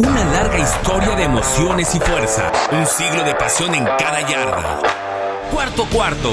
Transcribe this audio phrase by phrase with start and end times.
[0.00, 2.52] Una larga historia de emociones y fuerza.
[2.70, 5.07] Un siglo de pasión en cada yarda.
[5.50, 6.30] Cuarto cuarto.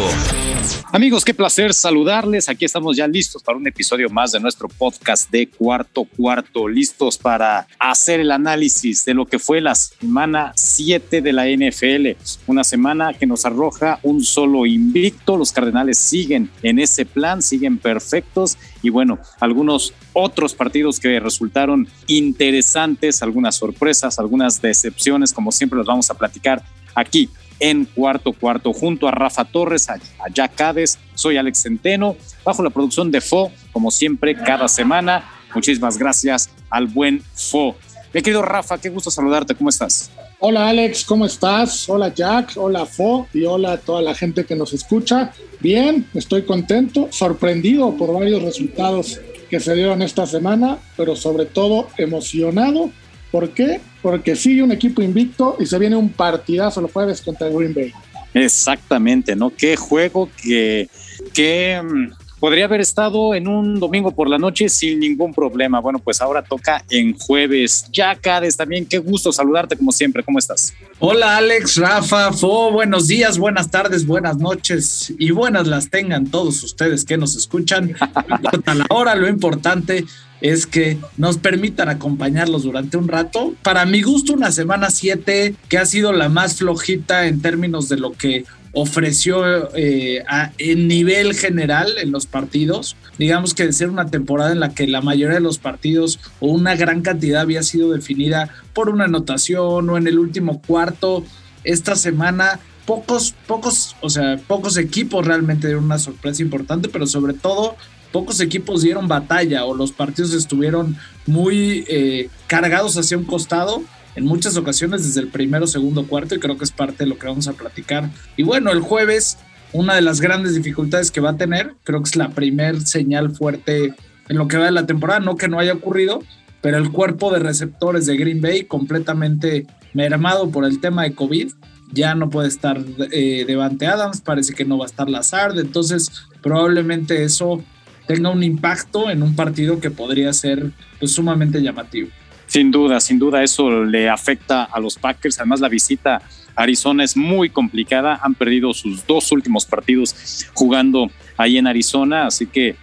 [0.91, 2.49] Amigos, qué placer saludarles.
[2.49, 7.17] Aquí estamos ya listos para un episodio más de nuestro podcast de Cuarto Cuarto, listos
[7.17, 12.17] para hacer el análisis de lo que fue la semana 7 de la NFL.
[12.47, 15.37] Una semana que nos arroja un solo invicto.
[15.37, 21.87] Los Cardenales siguen en ese plan, siguen perfectos y bueno, algunos otros partidos que resultaron
[22.07, 26.63] interesantes, algunas sorpresas, algunas decepciones, como siempre los vamos a platicar
[26.95, 29.99] aquí en cuarto cuarto junto a Rafa Torres, a,
[30.33, 30.99] Jack Cades.
[31.13, 35.29] Soy Alex Centeno, bajo la producción de Fo, como siempre, cada semana.
[35.53, 37.75] Muchísimas gracias al buen Fo.
[38.13, 40.11] Mi querido Rafa, qué gusto saludarte, ¿cómo estás?
[40.39, 41.87] Hola Alex, ¿cómo estás?
[41.89, 45.31] Hola Jack, hola Fo y hola a toda la gente que nos escucha.
[45.59, 49.19] Bien, estoy contento, sorprendido por varios resultados
[49.49, 52.91] que se dieron esta semana, pero sobre todo emocionado
[53.31, 53.81] ¿Por qué?
[54.01, 57.91] Porque sigue un equipo invicto y se viene un partidazo los jueves contra Green Bay.
[58.33, 59.49] Exactamente, ¿no?
[59.49, 60.89] Qué juego que,
[61.33, 65.79] que mm, podría haber estado en un domingo por la noche sin ningún problema.
[65.79, 67.87] Bueno, pues ahora toca en jueves.
[67.91, 70.21] Ya, Cades, también qué gusto saludarte como siempre.
[70.21, 70.73] ¿Cómo estás?
[70.99, 76.61] Hola, Alex, Rafa, Fo, buenos días, buenas tardes, buenas noches y buenas las tengan todos
[76.63, 77.95] ustedes que nos escuchan.
[78.27, 80.03] No importa la hora, lo importante
[80.41, 83.53] es que nos permitan acompañarlos durante un rato.
[83.63, 87.97] Para mi gusto, una semana 7 que ha sido la más flojita en términos de
[87.97, 90.23] lo que ofreció eh,
[90.57, 92.97] en nivel general en los partidos.
[93.17, 96.47] Digamos que de ser una temporada en la que la mayoría de los partidos o
[96.47, 101.23] una gran cantidad había sido definida por una anotación o en el último cuarto,
[101.63, 107.33] esta semana pocos, pocos, o sea, pocos equipos realmente dieron una sorpresa importante, pero sobre
[107.33, 107.77] todo
[108.15, 113.83] pocos equipos dieron batalla o los partidos estuvieron muy eh, cargados hacia un costado
[114.15, 117.17] en muchas ocasiones desde el primero, segundo, cuarto y creo que es parte de lo
[117.17, 118.09] que vamos a platicar.
[118.37, 119.37] Y bueno, el jueves,
[119.73, 123.35] una de las grandes dificultades que va a tener, creo que es la primer señal
[123.35, 123.93] fuerte
[124.29, 126.23] en lo que va de la temporada, no que no haya ocurrido,
[126.61, 131.51] pero el cuerpo de receptores de Green Bay completamente mermado por el tema de COVID.
[131.91, 132.81] Ya no puede estar
[133.11, 136.09] eh, Devante Adams, parece que no va a estar Lazard, entonces
[136.41, 137.61] probablemente eso
[138.07, 142.09] tenga un impacto en un partido que podría ser pues, sumamente llamativo.
[142.47, 145.39] Sin duda, sin duda eso le afecta a los Packers.
[145.39, 146.21] Además, la visita
[146.55, 148.19] a Arizona es muy complicada.
[148.21, 152.27] Han perdido sus dos últimos partidos jugando ahí en Arizona.
[152.27, 152.75] Así que,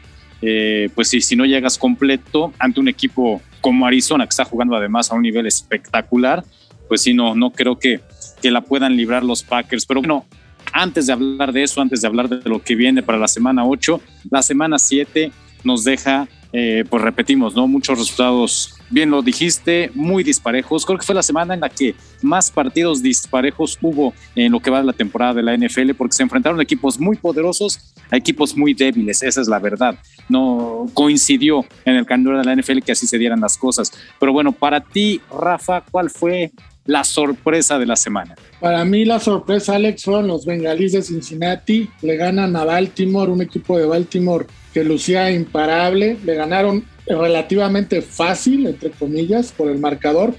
[0.42, 4.74] eh, pues sí, si no llegas completo ante un equipo como Arizona, que está jugando
[4.74, 6.44] además a un nivel espectacular,
[6.88, 8.00] pues sí, no, no creo que,
[8.42, 9.86] que la puedan librar los Packers.
[9.86, 10.26] Pero bueno,
[10.72, 13.64] antes de hablar de eso, antes de hablar de lo que viene para la semana
[13.64, 14.00] 8,
[14.30, 15.30] la semana 7
[15.64, 17.66] nos deja, eh, pues repetimos, ¿no?
[17.66, 20.84] Muchos resultados bien lo dijiste, muy disparejos.
[20.84, 24.70] Creo que fue la semana en la que más partidos disparejos hubo en lo que
[24.70, 28.56] va de la temporada de la NFL, porque se enfrentaron equipos muy poderosos a equipos
[28.56, 29.96] muy débiles, esa es la verdad.
[30.28, 33.90] No coincidió en el calendario de la NFL que así se dieran las cosas.
[34.20, 36.52] Pero bueno, para ti, Rafa, ¿cuál fue
[36.84, 38.34] la sorpresa de la semana?
[38.60, 41.88] Para mí la sorpresa, Alex, fueron los bengalíes de Cincinnati.
[42.02, 46.16] Le ganan a Baltimore, un equipo de Baltimore que lucía imparable.
[46.24, 50.34] Le ganaron relativamente fácil, entre comillas, por el marcador.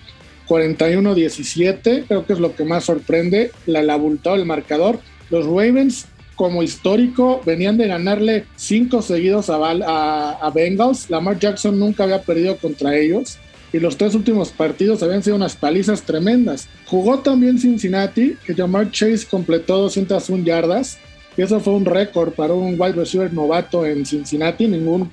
[0.48, 5.00] 41-17, creo que es lo que más sorprende, la, el abultado del marcador.
[5.30, 6.06] Los Ravens,
[6.36, 11.10] como histórico, venían de ganarle cinco seguidos a, a, a, Bengals.
[11.10, 13.38] Lamar Jackson nunca había perdido contra ellos.
[13.74, 16.70] Y los tres últimos partidos habían sido unas palizas tremendas.
[16.86, 21.00] Jugó también Cincinnati, que Jamar Chase completó 201 yardas.
[21.36, 24.68] Y eso fue un récord para un wide receiver novato en Cincinnati.
[24.68, 25.10] Ningún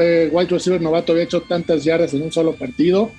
[0.00, 3.10] eh, wide receiver novato había hecho tantas yardas en un solo partido.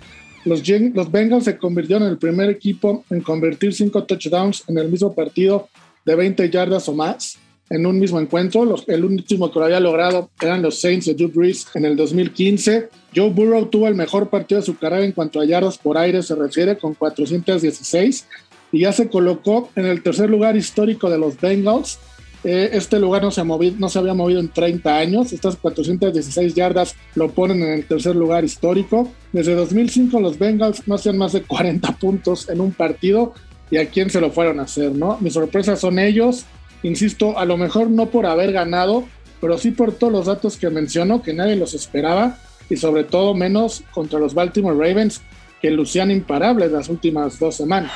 [0.45, 4.89] Los, los Bengals se convirtieron en el primer equipo en convertir cinco touchdowns en el
[4.89, 5.69] mismo partido
[6.05, 7.37] de 20 yardas o más
[7.69, 8.65] en un mismo encuentro.
[8.65, 11.95] Los, el último que lo había logrado eran los Saints de Drew Brees en el
[11.95, 12.89] 2015.
[13.15, 16.21] Joe Burrow tuvo el mejor partido de su carrera en cuanto a yardas por aire
[16.21, 18.27] se refiere, con 416,
[18.71, 21.99] y ya se colocó en el tercer lugar histórico de los Bengals
[22.45, 25.33] eh, este lugar no se, movido, no se había movido en 30 años.
[25.33, 29.11] Estas 416 yardas lo ponen en el tercer lugar histórico.
[29.33, 33.33] Desde 2005 los Bengals no hacían más de 40 puntos en un partido.
[33.71, 34.91] ¿Y a quién se lo fueron a hacer?
[34.91, 35.17] ¿no?
[35.21, 36.45] Mis sorpresas son ellos.
[36.85, 39.05] Insisto, a lo mejor no por haber ganado,
[39.41, 42.37] pero sí por todos los datos que menciono, que nadie los esperaba.
[42.69, 45.21] Y sobre todo menos contra los Baltimore Ravens,
[45.63, 47.91] que lucían imparables las últimas dos semanas.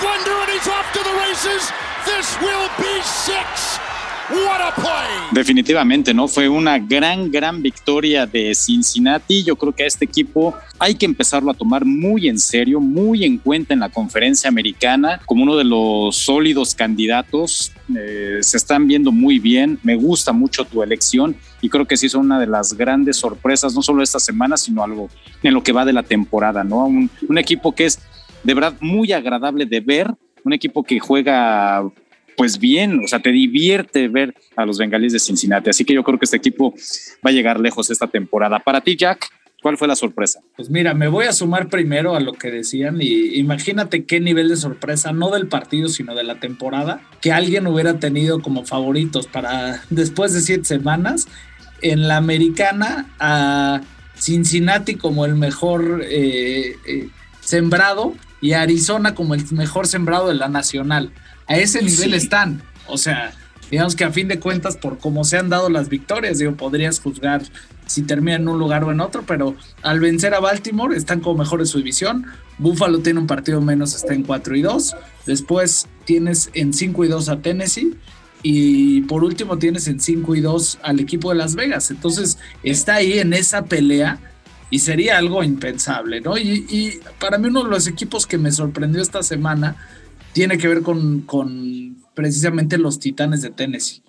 [0.00, 1.70] Blunder and he's off to the races.
[2.06, 3.89] This will be six.
[5.32, 6.26] Definitivamente, ¿no?
[6.26, 9.44] Fue una gran, gran victoria de Cincinnati.
[9.44, 13.24] Yo creo que a este equipo hay que empezarlo a tomar muy en serio, muy
[13.24, 17.72] en cuenta en la conferencia americana, como uno de los sólidos candidatos.
[17.96, 19.78] Eh, se están viendo muy bien.
[19.82, 23.74] Me gusta mucho tu elección y creo que sí son una de las grandes sorpresas,
[23.74, 25.08] no solo esta semana, sino algo
[25.42, 26.86] en lo que va de la temporada, ¿no?
[26.86, 28.00] Un, un equipo que es
[28.42, 30.12] de verdad muy agradable de ver,
[30.44, 31.84] un equipo que juega
[32.40, 35.68] pues bien, o sea, te divierte ver a los bengalíes de Cincinnati.
[35.68, 36.72] Así que yo creo que este equipo
[37.22, 38.60] va a llegar lejos esta temporada.
[38.60, 39.28] Para ti, Jack,
[39.60, 40.40] ¿cuál fue la sorpresa?
[40.56, 44.48] Pues mira, me voy a sumar primero a lo que decían y imagínate qué nivel
[44.48, 49.26] de sorpresa, no del partido, sino de la temporada, que alguien hubiera tenido como favoritos
[49.26, 51.28] para después de siete semanas
[51.82, 53.82] en la americana a
[54.14, 57.10] Cincinnati como el mejor eh, eh,
[57.40, 61.12] sembrado y a Arizona como el mejor sembrado de la nacional.
[61.50, 62.62] A ese nivel están.
[62.86, 63.32] O sea,
[63.72, 67.00] digamos que a fin de cuentas, por cómo se han dado las victorias, digo, podrías
[67.00, 67.42] juzgar
[67.86, 71.38] si termina en un lugar o en otro, pero al vencer a Baltimore están como
[71.38, 72.24] mejor en su división.
[72.58, 74.94] Buffalo tiene un partido menos, está en 4 y 2.
[75.26, 77.96] Después tienes en 5 y 2 a Tennessee.
[78.44, 81.90] Y por último tienes en 5 y 2 al equipo de Las Vegas.
[81.90, 84.20] Entonces está ahí en esa pelea
[84.70, 86.38] y sería algo impensable, ¿no?
[86.38, 89.76] Y, y para mí uno de los equipos que me sorprendió esta semana
[90.32, 94.02] tiene que ver con, precisamente los Titanes de Tennessee.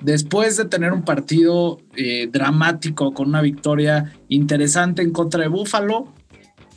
[0.00, 6.12] Después de tener un partido eh, dramático con una victoria interesante en contra de Buffalo,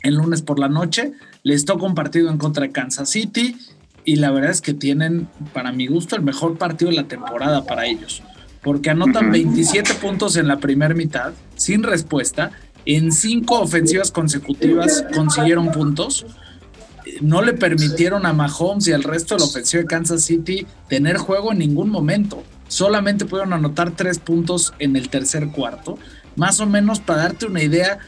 [0.02, 3.56] el lunes por la noche, les toca un partido en contra de Kansas City
[4.04, 7.66] y la verdad es que tienen, para mi gusto, el mejor partido de la temporada
[7.66, 8.22] para ellos,
[8.62, 12.52] porque anotan 27 puntos en la primera mitad, sin respuesta,
[12.86, 16.24] en cinco ofensivas consecutivas consiguieron puntos
[17.20, 21.16] no le permitieron a Mahomes y al resto de la ofensiva de Kansas City tener
[21.16, 22.42] juego en ningún momento.
[22.68, 25.98] Solamente pudieron anotar tres puntos en el tercer cuarto.
[26.36, 27.98] Más o menos, para darte una idea,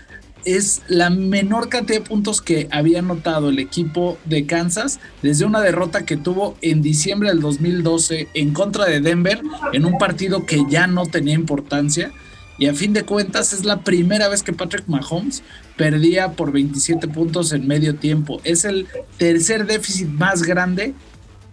[0.44, 5.60] es la menor cantidad de puntos que había anotado el equipo de Kansas desde una
[5.60, 10.64] derrota que tuvo en diciembre del 2012 en contra de Denver en un partido que
[10.68, 12.12] ya no tenía importancia.
[12.62, 15.42] Y a fin de cuentas es la primera vez que Patrick Mahomes
[15.76, 18.40] perdía por 27 puntos en medio tiempo.
[18.44, 18.86] Es el
[19.18, 20.94] tercer déficit más grande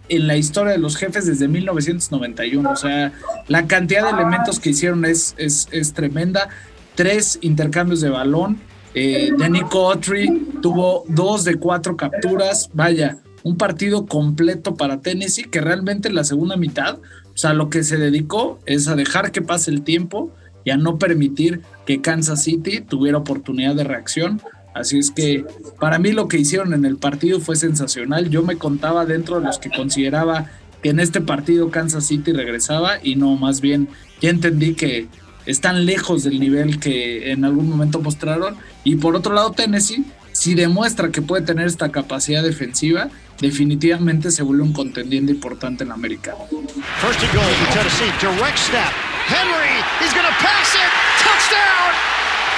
[0.08, 2.70] en la historia de los jefes desde 1991.
[2.70, 3.12] O sea,
[3.48, 6.48] la cantidad de elementos que hicieron es, es, tremenda.
[6.94, 8.60] Tres intercambios de balón.
[8.94, 12.70] Eh, Danny Cotry tuvo dos de cuatro capturas.
[12.72, 17.00] Vaya, un partido completo para Tennessee que realmente en la segunda mitad,
[17.34, 20.30] o sea, lo que se dedicó es a dejar que pase el tiempo
[20.64, 24.40] y a no permitir que Kansas City tuviera oportunidad de reacción.
[24.74, 25.44] Así es que
[25.80, 28.30] para mí lo que hicieron en el partido fue sensacional.
[28.30, 30.46] Yo me contaba dentro de los que consideraba
[30.82, 33.88] que en este partido Kansas City regresaba y no, más bien
[34.20, 35.08] ya entendí que
[35.46, 38.56] están lejos del nivel que en algún momento mostraron.
[38.84, 43.10] Y por otro lado, Tennessee, si demuestra que puede tener esta capacidad defensiva,
[43.40, 46.34] definitivamente se vuelve un contendiente importante en la América.
[47.00, 48.92] First and goal Tennessee, direct snap.
[49.28, 50.90] Henry, he's gonna pass it,
[51.22, 51.92] touchdown,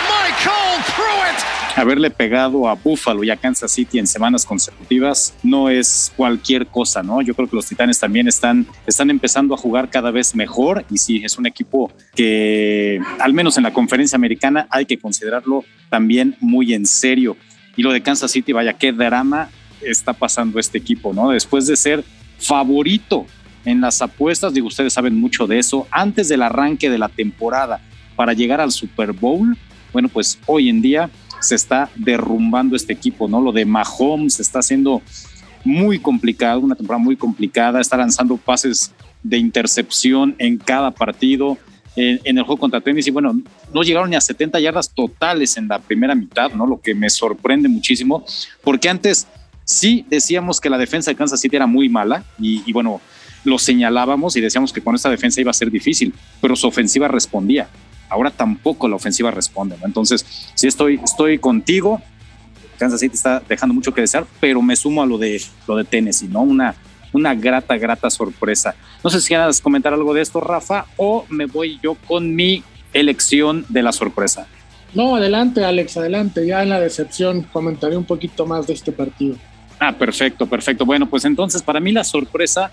[0.09, 1.77] Michael Pruitt.
[1.77, 7.03] Haberle pegado a Buffalo y a Kansas City en semanas consecutivas no es cualquier cosa,
[7.03, 7.23] ¿no?
[7.23, 10.99] Yo creo que los Titanes también están, están empezando a jugar cada vez mejor y
[10.99, 16.37] sí, es un equipo que al menos en la conferencia americana hay que considerarlo también
[16.41, 17.37] muy en serio.
[17.75, 19.49] Y lo de Kansas City, vaya, qué drama
[19.87, 21.31] está pasando este equipo, ¿no?
[21.31, 22.05] Después de ser
[22.39, 23.27] favorito
[23.65, 27.81] en las apuestas, digo, ustedes saben mucho de eso, antes del arranque de la temporada
[28.17, 29.57] para llegar al Super Bowl,
[29.93, 31.11] bueno, pues hoy en día
[31.41, 33.41] se está derrumbando este equipo, ¿no?
[33.41, 35.03] Lo de Mahomes está haciendo
[35.65, 41.59] muy complicado, una temporada muy complicada, está lanzando pases de intercepción en cada partido.
[41.95, 43.39] En, el juego contra tenis y bueno,
[43.75, 46.67] no llegaron ni a 70 yardas totales en la primera mitad, ¿no?
[46.67, 48.25] Lo que me sorprende muchísimo,
[48.65, 49.27] porque antes
[49.65, 53.01] Sí, decíamos que la defensa de Kansas City era muy mala y, bueno,
[53.45, 57.09] lo señalábamos y decíamos que con esta defensa iba a ser difícil, pero su ofensiva
[57.09, 57.69] respondía.
[58.09, 59.77] Ahora tampoco la ofensiva responde.
[59.85, 62.03] Entonces, sí estoy, estoy contigo.
[62.79, 65.85] Kansas City está dejando mucho que desear, pero me sumo a lo de, lo de
[65.85, 66.43] Tennessee, ¿no?
[66.43, 66.75] Una,
[67.13, 68.75] una grata, grata sorpresa.
[69.03, 72.63] No sé si quieras comentar algo de esto, Rafa, o me voy yo con mi
[72.93, 74.47] elección de la sorpresa.
[74.95, 76.47] No, adelante, Alex, adelante.
[76.47, 79.37] Ya en la decepción comentaré un poquito más de este partido.
[79.85, 80.87] Ah, perfecto, perfecto.
[80.87, 82.71] Bueno, pues entonces para mí la sorpresa,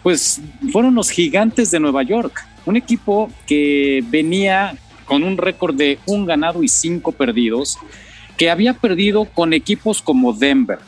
[0.00, 0.40] pues
[0.70, 6.24] fueron los gigantes de Nueva York, un equipo que venía con un récord de un
[6.24, 7.78] ganado y cinco perdidos,
[8.36, 10.78] que había perdido con equipos como Denver,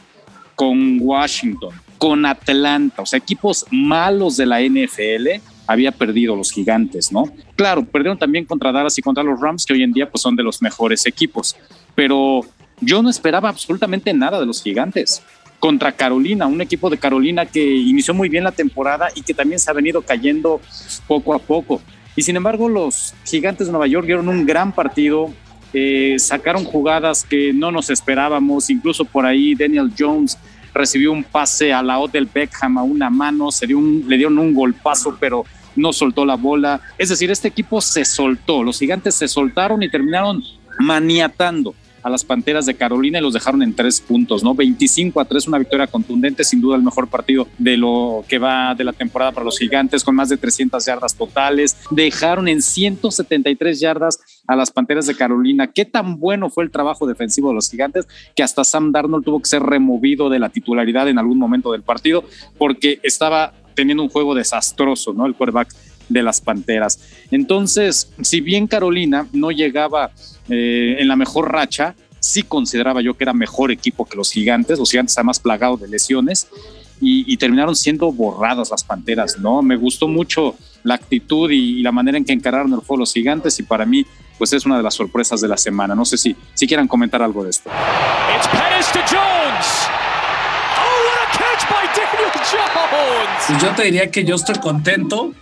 [0.55, 7.11] con Washington, con Atlanta, o sea, equipos malos de la NFL, había perdido los gigantes,
[7.11, 7.25] ¿no?
[7.57, 10.37] Claro, perdieron también contra Dallas y contra los Rams, que hoy en día pues, son
[10.37, 11.57] de los mejores equipos,
[11.97, 12.43] pero
[12.81, 15.21] yo no esperaba absolutamente nada de los gigantes.
[15.59, 19.59] Contra Carolina, un equipo de Carolina que inició muy bien la temporada y que también
[19.59, 20.61] se ha venido cayendo
[21.07, 21.81] poco a poco.
[22.17, 25.33] Y sin embargo, los gigantes de Nueva York dieron un gran partido,
[25.73, 30.39] eh, sacaron jugadas que no nos esperábamos, incluso por ahí Daniel Jones
[30.73, 34.39] recibió un pase a la Odell Beckham a una mano, se dio un, le dieron
[34.39, 35.45] un golpazo, pero
[35.77, 36.81] no soltó la bola.
[36.99, 40.43] Es decir, este equipo se soltó, los gigantes se soltaron y terminaron
[40.79, 44.55] maniatando a las Panteras de Carolina y los dejaron en tres puntos, ¿no?
[44.55, 48.75] 25 a 3, una victoria contundente, sin duda el mejor partido de lo que va
[48.75, 51.79] de la temporada para los Gigantes, con más de 300 yardas totales.
[51.91, 55.67] Dejaron en 173 yardas a las Panteras de Carolina.
[55.69, 58.07] Qué tan bueno fue el trabajo defensivo de los Gigantes
[58.37, 61.83] que hasta Sam Darnold tuvo que ser removido de la titularidad en algún momento del
[61.83, 62.25] partido
[62.59, 65.25] porque estaba teniendo un juego desastroso, ¿no?
[65.25, 65.75] El quarterback
[66.09, 67.01] de las Panteras.
[67.31, 70.11] Entonces, si bien Carolina no llegaba
[70.49, 74.79] eh, en la mejor racha, sí consideraba yo que era mejor equipo que los gigantes,
[74.79, 76.49] los gigantes además plagados de lesiones
[77.01, 79.61] y, terminaron siendo borradas las Panteras, ¿no?
[79.61, 83.59] Me gustó mucho la actitud y, la manera en que encararon el juego los gigantes
[83.59, 84.07] y para mí
[84.39, 85.95] pues es una de las sorpresas de la semana.
[85.95, 87.71] No sé si, si quieran comentar algo de esto.
[93.47, 95.33] Pues yo te diría que yo estoy contento.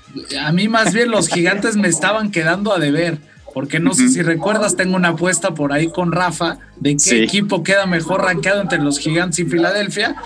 [0.40, 3.18] A mí más bien los gigantes me estaban quedando a deber.
[3.52, 7.62] Porque no sé si recuerdas, tengo una apuesta por ahí con Rafa de qué equipo
[7.62, 10.16] queda mejor rankeado entre los Gigantes y Filadelfia.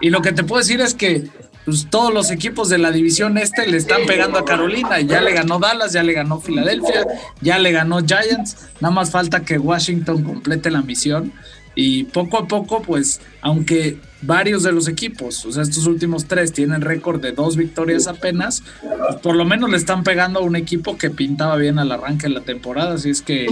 [0.00, 1.28] Y lo que te puedo decir es que
[1.64, 5.00] pues, todos los equipos de la división este le están pegando a Carolina.
[5.00, 7.06] Ya le ganó Dallas, ya le ganó Filadelfia,
[7.40, 8.56] ya le ganó Giants.
[8.80, 11.32] Nada más falta que Washington complete la misión.
[11.74, 16.52] Y poco a poco, pues, aunque varios de los equipos, o sea, estos últimos tres
[16.52, 20.56] tienen récord de dos victorias apenas, pues, por lo menos le están pegando a un
[20.56, 23.46] equipo que pintaba bien al arranque de la temporada, así es que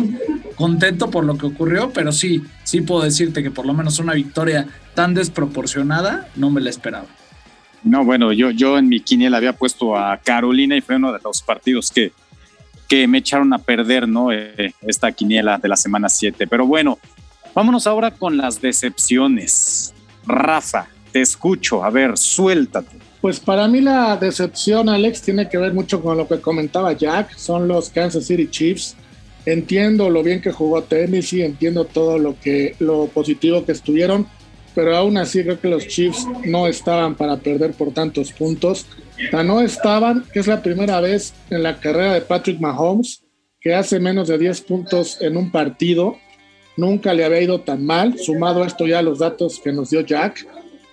[0.56, 4.12] contento por lo que ocurrió, pero sí, sí puedo decirte que por lo menos una
[4.12, 7.06] victoria tan desproporcionada no me la esperaba.
[7.82, 11.20] No, bueno, yo, yo en mi quiniela había puesto a Carolina y fue uno de
[11.22, 12.12] los partidos que,
[12.88, 14.32] que me echaron a perder, ¿no?
[14.32, 16.46] Eh, esta quiniela de la semana 7.
[16.48, 16.98] Pero bueno,
[17.54, 19.94] vámonos ahora con las decepciones.
[20.28, 22.96] Rafa, te escucho, a ver, suéltate.
[23.20, 27.36] Pues para mí la decepción, Alex, tiene que ver mucho con lo que comentaba Jack,
[27.36, 28.94] son los Kansas City Chiefs.
[29.44, 34.26] Entiendo lo bien que jugó Tennessee, entiendo todo lo que lo positivo que estuvieron,
[34.74, 38.86] pero aún así creo que los Chiefs no estaban para perder por tantos puntos.
[39.32, 43.22] No estaban, que es la primera vez en la carrera de Patrick Mahomes
[43.60, 46.16] que hace menos de 10 puntos en un partido
[46.78, 50.00] nunca le había ido tan mal, sumado esto ya a los datos que nos dio
[50.00, 50.46] Jack.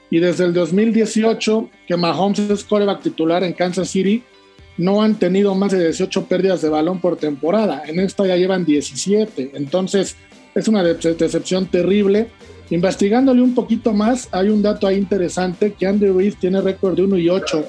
[0.09, 4.23] Y desde el 2018, que Mahomes es coreback titular en Kansas City,
[4.77, 7.83] no han tenido más de 18 pérdidas de balón por temporada.
[7.85, 9.51] En esta ya llevan 17.
[9.53, 10.15] Entonces,
[10.55, 12.29] es una decepción terrible.
[12.71, 17.03] Investigándole un poquito más, hay un dato ahí interesante que Andy Reid tiene récord de
[17.03, 17.63] 1 y 8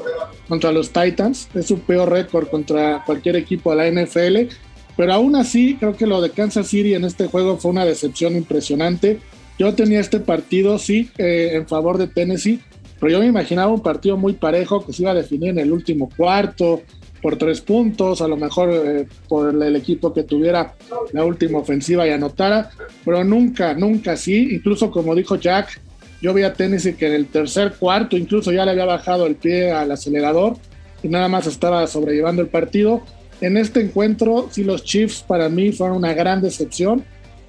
[0.48, 1.48] contra los Titans.
[1.54, 4.54] Es su peor récord contra cualquier equipo de la NFL
[4.96, 8.36] pero aún así, creo que lo de Kansas City en este juego fue una decepción
[8.36, 9.20] impresionante.
[9.58, 12.60] Yo tenía este partido, sí, eh, en favor de Tennessee,
[13.00, 15.72] pero yo me imaginaba un partido muy parejo que se iba a definir en el
[15.72, 16.82] último cuarto,
[17.26, 20.74] por tres puntos, a lo mejor eh, por el equipo que tuviera
[21.12, 22.70] la última ofensiva y anotara,
[23.04, 24.54] pero nunca, nunca así.
[24.54, 25.80] Incluso como dijo Jack,
[26.22, 29.34] yo vi a Tennessee que en el tercer cuarto incluso ya le había bajado el
[29.34, 30.56] pie al acelerador
[31.02, 33.02] y nada más estaba sobrellevando el partido
[33.40, 37.04] en este encuentro, sí, los Chiefs para mí fueron una gran decepción.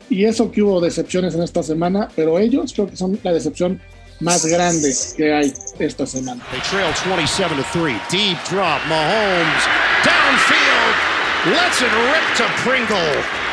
[0.10, 3.82] Y eso que hubo decepciones en esta semana, pero ellos creo que son la decepción
[4.20, 6.44] más grande que hay esta semana.
[6.52, 7.94] They trail 27 to 3.
[8.10, 9.64] Deep drop, Mahomes
[10.04, 11.18] downfield.
[11.46, 13.47] Let's it rip to Pringle.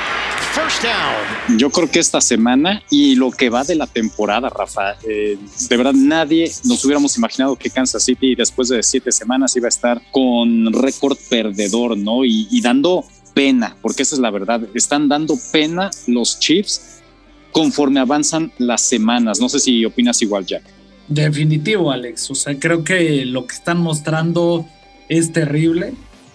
[1.57, 5.37] Yo creo que esta semana y lo que va de la temporada, Rafa, eh,
[5.69, 9.69] de verdad nadie nos hubiéramos imaginado que Kansas City después de siete semanas iba a
[9.69, 12.25] estar con récord perdedor, ¿no?
[12.25, 17.03] Y, y dando pena, porque esa es la verdad, están dando pena los Chiefs
[17.51, 19.41] conforme avanzan las semanas.
[19.41, 20.63] No sé si opinas igual, Jack.
[21.09, 22.31] Definitivo, Alex.
[22.31, 24.67] O sea, creo que lo que están mostrando
[25.09, 25.95] es terrible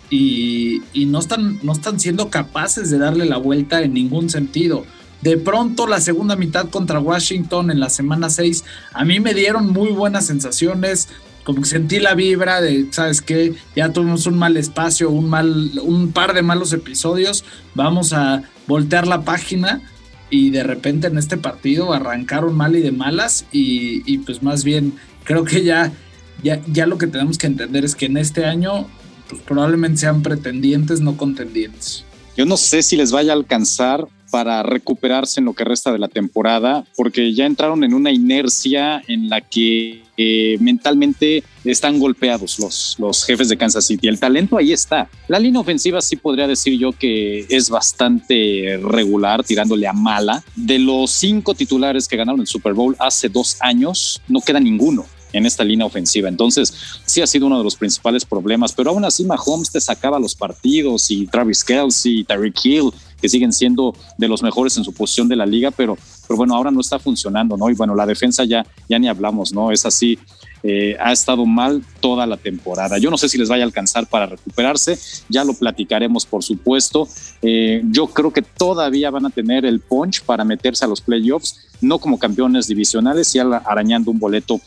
[0.09, 4.85] y, no, están, no están siendo capaces de darle la vuelta en ningún sentido.
[5.21, 8.63] De pronto la segunda mitad contra Washington en la semana 6,
[8.93, 11.09] a mí me dieron muy buenas sensaciones,
[11.43, 13.53] como que sentí la vibra de, ¿sabes qué?
[13.75, 17.43] Ya tuvimos un mal espacio, un, mal, un par de malos episodios,
[17.75, 19.81] vamos a voltear la página
[20.29, 24.63] y de repente en este partido arrancaron mal y de malas y, y pues más
[24.63, 25.91] bien creo que ya,
[26.43, 28.87] ya, ya lo que tenemos que entender es que en este año
[29.29, 32.03] pues, probablemente sean pretendientes, no contendientes.
[32.35, 35.99] Yo no sé si les vaya a alcanzar para recuperarse en lo que resta de
[35.99, 42.59] la temporada, porque ya entraron en una inercia en la que eh, mentalmente están golpeados
[42.59, 44.07] los, los jefes de Kansas City.
[44.07, 45.09] El talento ahí está.
[45.27, 50.43] La línea ofensiva sí podría decir yo que es bastante regular, tirándole a mala.
[50.55, 55.05] De los cinco titulares que ganaron el Super Bowl hace dos años, no queda ninguno
[55.33, 56.29] en esta línea ofensiva.
[56.29, 56.73] Entonces,
[57.05, 60.35] sí ha sido uno de los principales problemas, pero aún así Mahomes te sacaba los
[60.35, 65.27] partidos y Travis Kelsey, Tyreek Hill, que siguen siendo de los mejores en su posición
[65.27, 67.69] de la liga, pero, pero bueno, ahora no está funcionando, ¿no?
[67.69, 69.71] Y bueno, la defensa ya, ya ni hablamos, ¿no?
[69.71, 70.17] Es así,
[70.63, 72.97] eh, ha estado mal toda la temporada.
[72.97, 74.97] Yo no sé si les vaya a alcanzar para recuperarse,
[75.29, 77.07] ya lo platicaremos, por supuesto.
[77.41, 81.59] Eh, yo creo que todavía van a tener el punch para meterse a los playoffs,
[81.81, 84.59] no como campeones divisionales, y arañando un boleto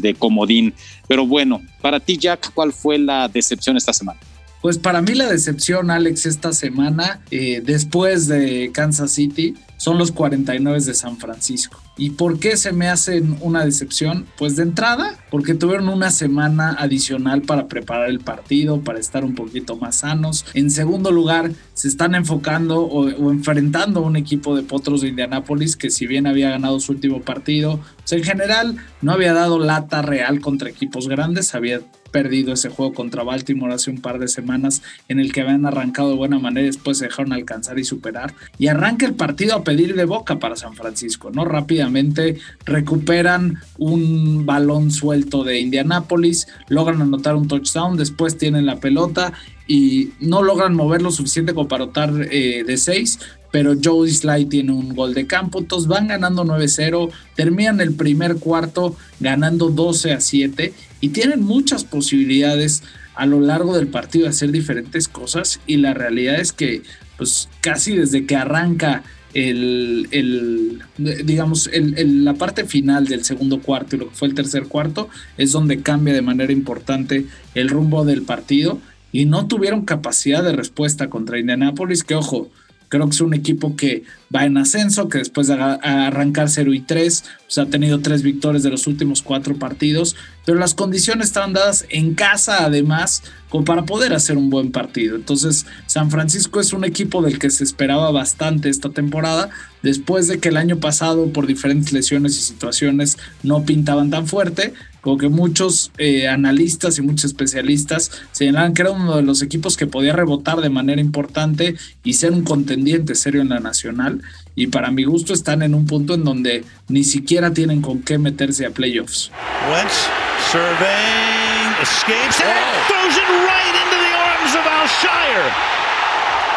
[0.00, 0.74] de comodín.
[1.06, 4.18] Pero bueno, para ti, Jack, ¿cuál fue la decepción esta semana?
[4.64, 10.10] Pues para mí la decepción, Alex, esta semana, eh, después de Kansas City, son los
[10.10, 11.82] 49 de San Francisco.
[11.98, 14.24] ¿Y por qué se me hacen una decepción?
[14.38, 19.34] Pues de entrada, porque tuvieron una semana adicional para preparar el partido, para estar un
[19.34, 20.46] poquito más sanos.
[20.54, 25.76] En segundo lugar, se están enfocando o, enfrentando a un equipo de Potros de Indianápolis
[25.76, 30.00] que si bien había ganado su último partido, pues en general no había dado lata
[30.00, 31.82] real contra equipos grandes, había
[32.14, 36.10] perdido ese juego contra Baltimore hace un par de semanas en el que habían arrancado
[36.10, 38.34] de buena manera y después se dejaron alcanzar y superar.
[38.56, 41.44] Y arranca el partido a pedir de boca para San Francisco, ¿no?
[41.44, 49.32] Rápidamente recuperan un balón suelto de Indianápolis, logran anotar un touchdown, después tienen la pelota
[49.66, 53.18] y no logran mover lo suficiente como para anotar eh, de 6,
[53.54, 58.38] pero Joe Sly tiene un gol de campo, entonces van ganando 9-0, terminan el primer
[58.38, 62.82] cuarto ganando 12 a 7 y tienen muchas posibilidades
[63.14, 65.60] a lo largo del partido de hacer diferentes cosas.
[65.68, 66.82] Y la realidad es que
[67.16, 74.00] pues casi desde que arranca el, digamos, el, la parte final del segundo cuarto y
[74.00, 78.22] lo que fue el tercer cuarto es donde cambia de manera importante el rumbo del
[78.22, 78.80] partido.
[79.12, 82.50] Y no tuvieron capacidad de respuesta contra Indianapolis, que ojo,
[82.88, 86.80] Creo que es un equipo que va en ascenso, que después de arrancar 0 y
[86.80, 91.52] 3, pues ha tenido tres victorias de los últimos cuatro partidos, pero las condiciones estaban
[91.52, 95.14] dadas en casa además como para poder hacer un buen partido.
[95.14, 99.50] Entonces, San Francisco es un equipo del que se esperaba bastante esta temporada,
[99.82, 104.74] después de que el año pasado por diferentes lesiones y situaciones no pintaban tan fuerte,
[105.04, 109.76] como que muchos eh, analistas y muchos especialistas señalaban que era uno de los equipos
[109.76, 114.22] que podía rebotar de manera importante y ser un contendiente serio en la nacional.
[114.54, 118.16] Y para mi gusto están en un punto en donde ni siquiera tienen con qué
[118.16, 119.30] meterse a playoffs.
[119.70, 120.08] Wentz
[120.50, 125.52] surveying, escapes and throws it right into the arms of Alshire.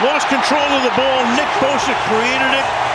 [0.07, 1.25] Lost control of the ball.
[1.36, 2.87] Nick Bosa created it.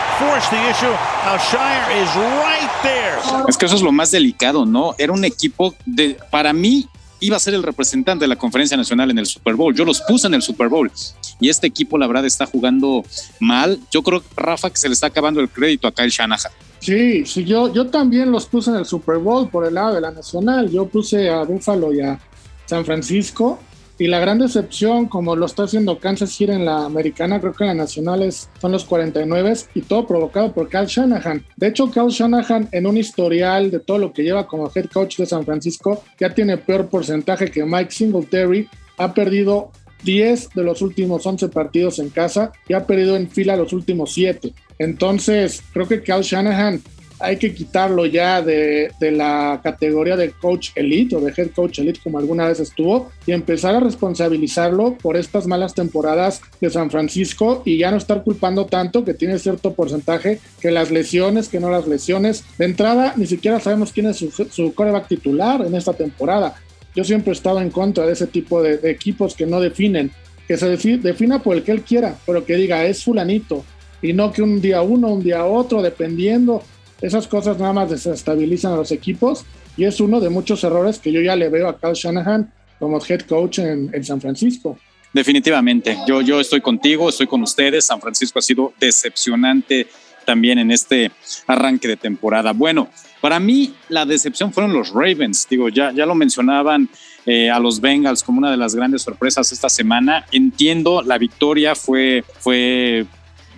[3.47, 4.95] Es que eso es lo más delicado, ¿no?
[4.97, 6.87] Era un equipo de, para mí,
[7.19, 9.73] iba a ser el representante de la conferencia nacional en el Super Bowl.
[9.73, 10.91] Yo los puse en el Super Bowl
[11.39, 13.03] y este equipo, la verdad, está jugando
[13.39, 13.79] mal.
[13.91, 16.51] Yo creo, Rafa, que se le está acabando el crédito a Kyle Shanahan.
[16.79, 20.01] Sí, sí, yo, yo también los puse en el Super Bowl por el lado de
[20.01, 20.69] la nacional.
[20.69, 22.19] Yo puse a Buffalo y a
[22.65, 23.59] San Francisco
[23.99, 27.63] y la gran decepción, como lo está haciendo Kansas City en la americana, creo que
[27.63, 31.45] en la nacional son los 49 y todo provocado por Cal Shanahan.
[31.57, 35.17] De hecho, Cal Shanahan en un historial de todo lo que lleva como head coach
[35.17, 38.67] de San Francisco ya tiene peor porcentaje que Mike Singletary.
[38.97, 39.71] Ha perdido
[40.03, 44.13] 10 de los últimos 11 partidos en casa y ha perdido en fila los últimos
[44.13, 44.53] 7.
[44.79, 46.81] Entonces, creo que Cal Shanahan
[47.23, 52.01] hay que quitarlo ya de, la categoría de coach elite o de head coach elite
[52.03, 57.63] como alguna vez estuvo y empezar a responsabilizarlo por estas malas temporadas de San Francisco
[57.65, 61.69] y ya no estar culpando tanto que tiene cierto porcentaje que las lesiones, que no
[61.69, 62.43] las lesiones.
[62.57, 66.55] De entrada, ni siquiera sabemos quién es su, coreback titular en esta temporada.
[66.93, 70.11] Yo siempre he estado en contra de ese tipo de, equipos que no definen,
[70.47, 73.63] que se defina por el que él quiera, pero que diga es fulanito
[74.01, 76.61] y no que un día uno, un día otro, dependiendo
[77.03, 79.43] esas cosas nada más desestabilizan a los equipos
[79.75, 82.97] y es uno de muchos errores que yo ya le veo a Kyle Shanahan como
[83.05, 84.79] head coach en, San Francisco.
[85.11, 87.85] Definitivamente, yo, yo estoy contigo, estoy con ustedes.
[87.85, 89.87] San Francisco ha sido decepcionante
[90.25, 91.11] también en este
[91.45, 92.53] arranque de temporada.
[92.53, 92.87] Bueno,
[93.19, 95.45] para mí la decepción fueron los Ravens.
[95.49, 96.89] Digo, ya, ya lo mencionaban
[97.25, 100.25] eh, a los Bengals como una de las grandes sorpresas esta semana.
[100.31, 103.05] Entiendo, la victoria fue, fue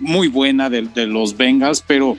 [0.00, 2.18] muy buena de los Bengals, pero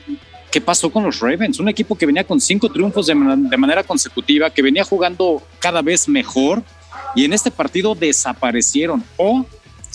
[0.51, 1.59] ¿Qué pasó con los Ravens?
[1.59, 6.07] Un equipo que venía con cinco triunfos de, manera consecutiva, que venía jugando cada vez
[6.07, 6.63] mejor
[7.15, 9.45] Y en este partido desaparecieron o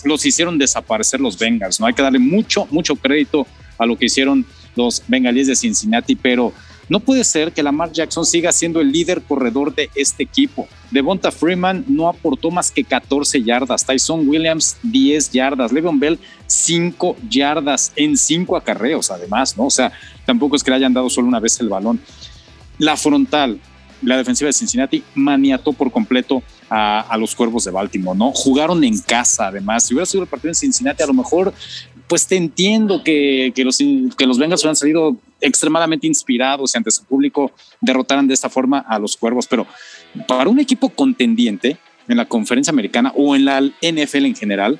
[0.03, 1.79] los hicieron desaparecer los Bengals.
[1.79, 6.15] No hay que darle mucho, mucho crédito a lo que hicieron los Bengalíes de Cincinnati,
[6.15, 6.53] pero
[6.89, 10.67] no puede ser que Lamar Jackson siga siendo el líder corredor de este equipo.
[10.91, 17.17] Devonta Freeman no aportó más que 14 yardas, Tyson Williams 10 yardas, Le'Veon Bell 5
[17.29, 19.65] yardas en 5 acarreos además, ¿no?
[19.65, 19.91] O sea,
[20.25, 21.99] tampoco es que le hayan dado solo una vez el balón.
[22.77, 23.59] La frontal,
[24.01, 28.31] la defensiva de Cincinnati maniató por completo a, los cuervos de Baltimore, ¿no?
[28.31, 29.83] Jugaron en casa, además.
[29.83, 31.53] Si hubiera sido el partido en Cincinnati, a lo mejor,
[32.07, 36.91] pues te entiendo que, que los, que los Bengals hubieran salido extremadamente inspirados y ante
[36.91, 39.65] su público derrotaran de esta forma a los cuervos, pero
[40.27, 44.79] para un equipo contendiente en la conferencia americana o en la NFL en general,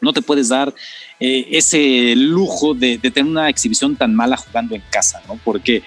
[0.00, 0.72] no te puedes dar
[1.18, 5.38] eh, ese lujo de, de, tener una exhibición tan mala jugando en casa, ¿no?
[5.44, 5.82] Porque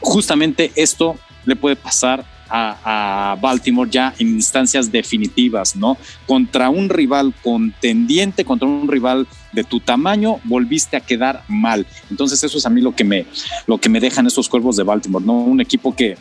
[0.00, 1.16] justamente esto
[1.46, 5.96] le puede pasar a, Baltimore ya en instancias definitivas, ¿no?
[6.26, 11.86] Contra un rival contendiente, contra un rival de tu tamaño, volviste a quedar mal.
[12.10, 13.26] Entonces eso es a mí lo que me,
[13.66, 15.32] lo que me dejan estos cuervos de Baltimore, ¿no?
[15.32, 16.16] Un equipo que,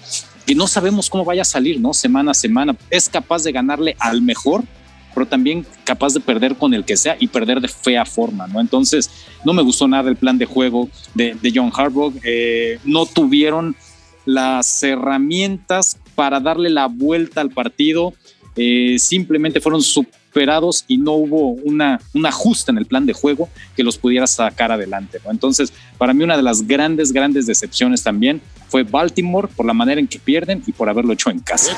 [0.45, 1.93] que no sabemos cómo vaya a salir, ¿no?
[1.93, 2.75] Semana a semana.
[2.89, 4.63] Es capaz de ganarle al mejor,
[5.13, 8.61] pero también capaz de perder con el que sea y perder de fea forma, ¿no?
[8.61, 9.09] Entonces,
[9.43, 12.13] no me gustó nada el plan de juego de, John Harbaugh.
[12.23, 13.75] Eh, no tuvieron
[14.25, 18.13] las herramientas para darle la vuelta al partido.
[18.55, 23.49] Eh, simplemente fueron superados y no hubo una, un ajuste en el plan de juego
[23.75, 25.19] que los pudiera sacar adelante.
[25.27, 29.99] Entonces, para mí una de las grandes, grandes decepciones también fue Baltimore por la manera
[29.99, 31.71] en que pierden y por haberlo hecho en casa.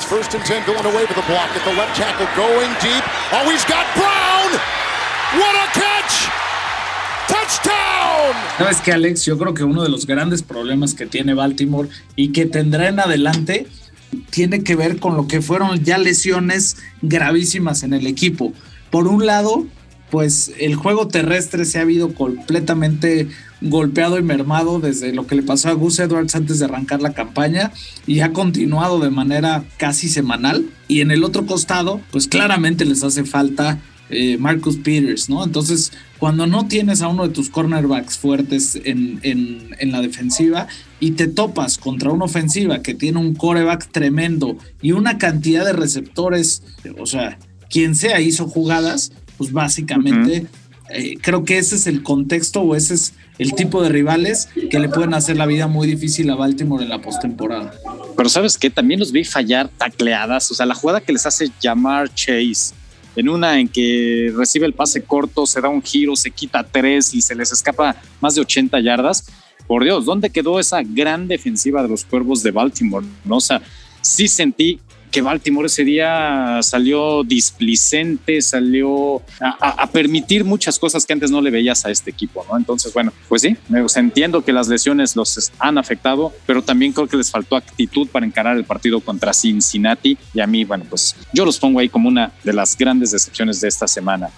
[8.57, 9.23] ¿Sabes qué, Alex?
[9.23, 12.99] Yo creo que uno de los grandes problemas que tiene Baltimore y que tendrá en
[12.99, 13.67] adelante
[14.13, 18.53] tiene que ver con lo que fueron ya lesiones gravísimas en el equipo.
[18.89, 19.65] Por un lado,
[20.11, 23.27] pues el juego terrestre se ha habido completamente
[23.61, 27.13] golpeado y mermado desde lo que le pasó a Gus Edwards antes de arrancar la
[27.13, 27.71] campaña
[28.05, 30.65] y ha continuado de manera casi semanal.
[30.87, 35.43] Y en el otro costado, pues claramente les hace falta eh, Marcus Peters, ¿no?
[35.43, 40.67] Entonces, cuando no tienes a uno de tus cornerbacks fuertes en, en, la defensiva
[41.03, 45.73] y te topas contra una ofensiva que tiene un coreback tremendo y una cantidad de
[45.73, 46.63] receptores,
[46.97, 47.37] o sea,
[47.69, 50.47] quien sea hizo jugadas, pues básicamente
[50.91, 54.79] eh, creo que ese es el contexto o ese es el tipo de rivales que
[54.79, 57.73] le pueden hacer la vida muy difícil a Baltimore en la postemporada.
[58.15, 61.51] Pero sabes que también los vi fallar tacleadas, o sea, la jugada que les hace
[61.59, 62.73] llamar Chase
[63.17, 67.13] en una en que recibe el pase corto, se da un giro, se quita tres
[67.13, 69.25] y se les escapa más de 80 yardas.
[69.67, 73.05] Por Dios, ¿dónde quedó esa gran defensiva de los cuervos de Baltimore?
[73.25, 73.37] ¿No?
[73.37, 73.61] O sea,
[74.01, 74.79] sí sentí
[75.13, 81.51] que Baltimore ese día salió displicente, salió a, permitir muchas cosas que antes no le
[81.51, 82.57] veías a este equipo, ¿no?
[82.57, 83.55] Entonces, bueno, pues sí,
[83.95, 88.25] entiendo que las lesiones los han afectado, pero también creo que les faltó actitud para
[88.25, 92.09] encarar el partido contra Cincinnati y a mí, bueno, pues yo los pongo ahí como
[92.09, 94.31] una de las grandes decepciones de esta semana.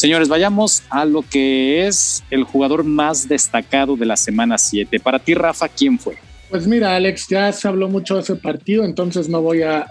[0.00, 4.98] Señores, vayamos a lo que es el jugador más destacado de la semana 7.
[4.98, 6.14] Para ti, Rafa, ¿quién fue?
[6.48, 9.84] Pues mira, Alex, ya se habló mucho de ese partido, entonces no voy a,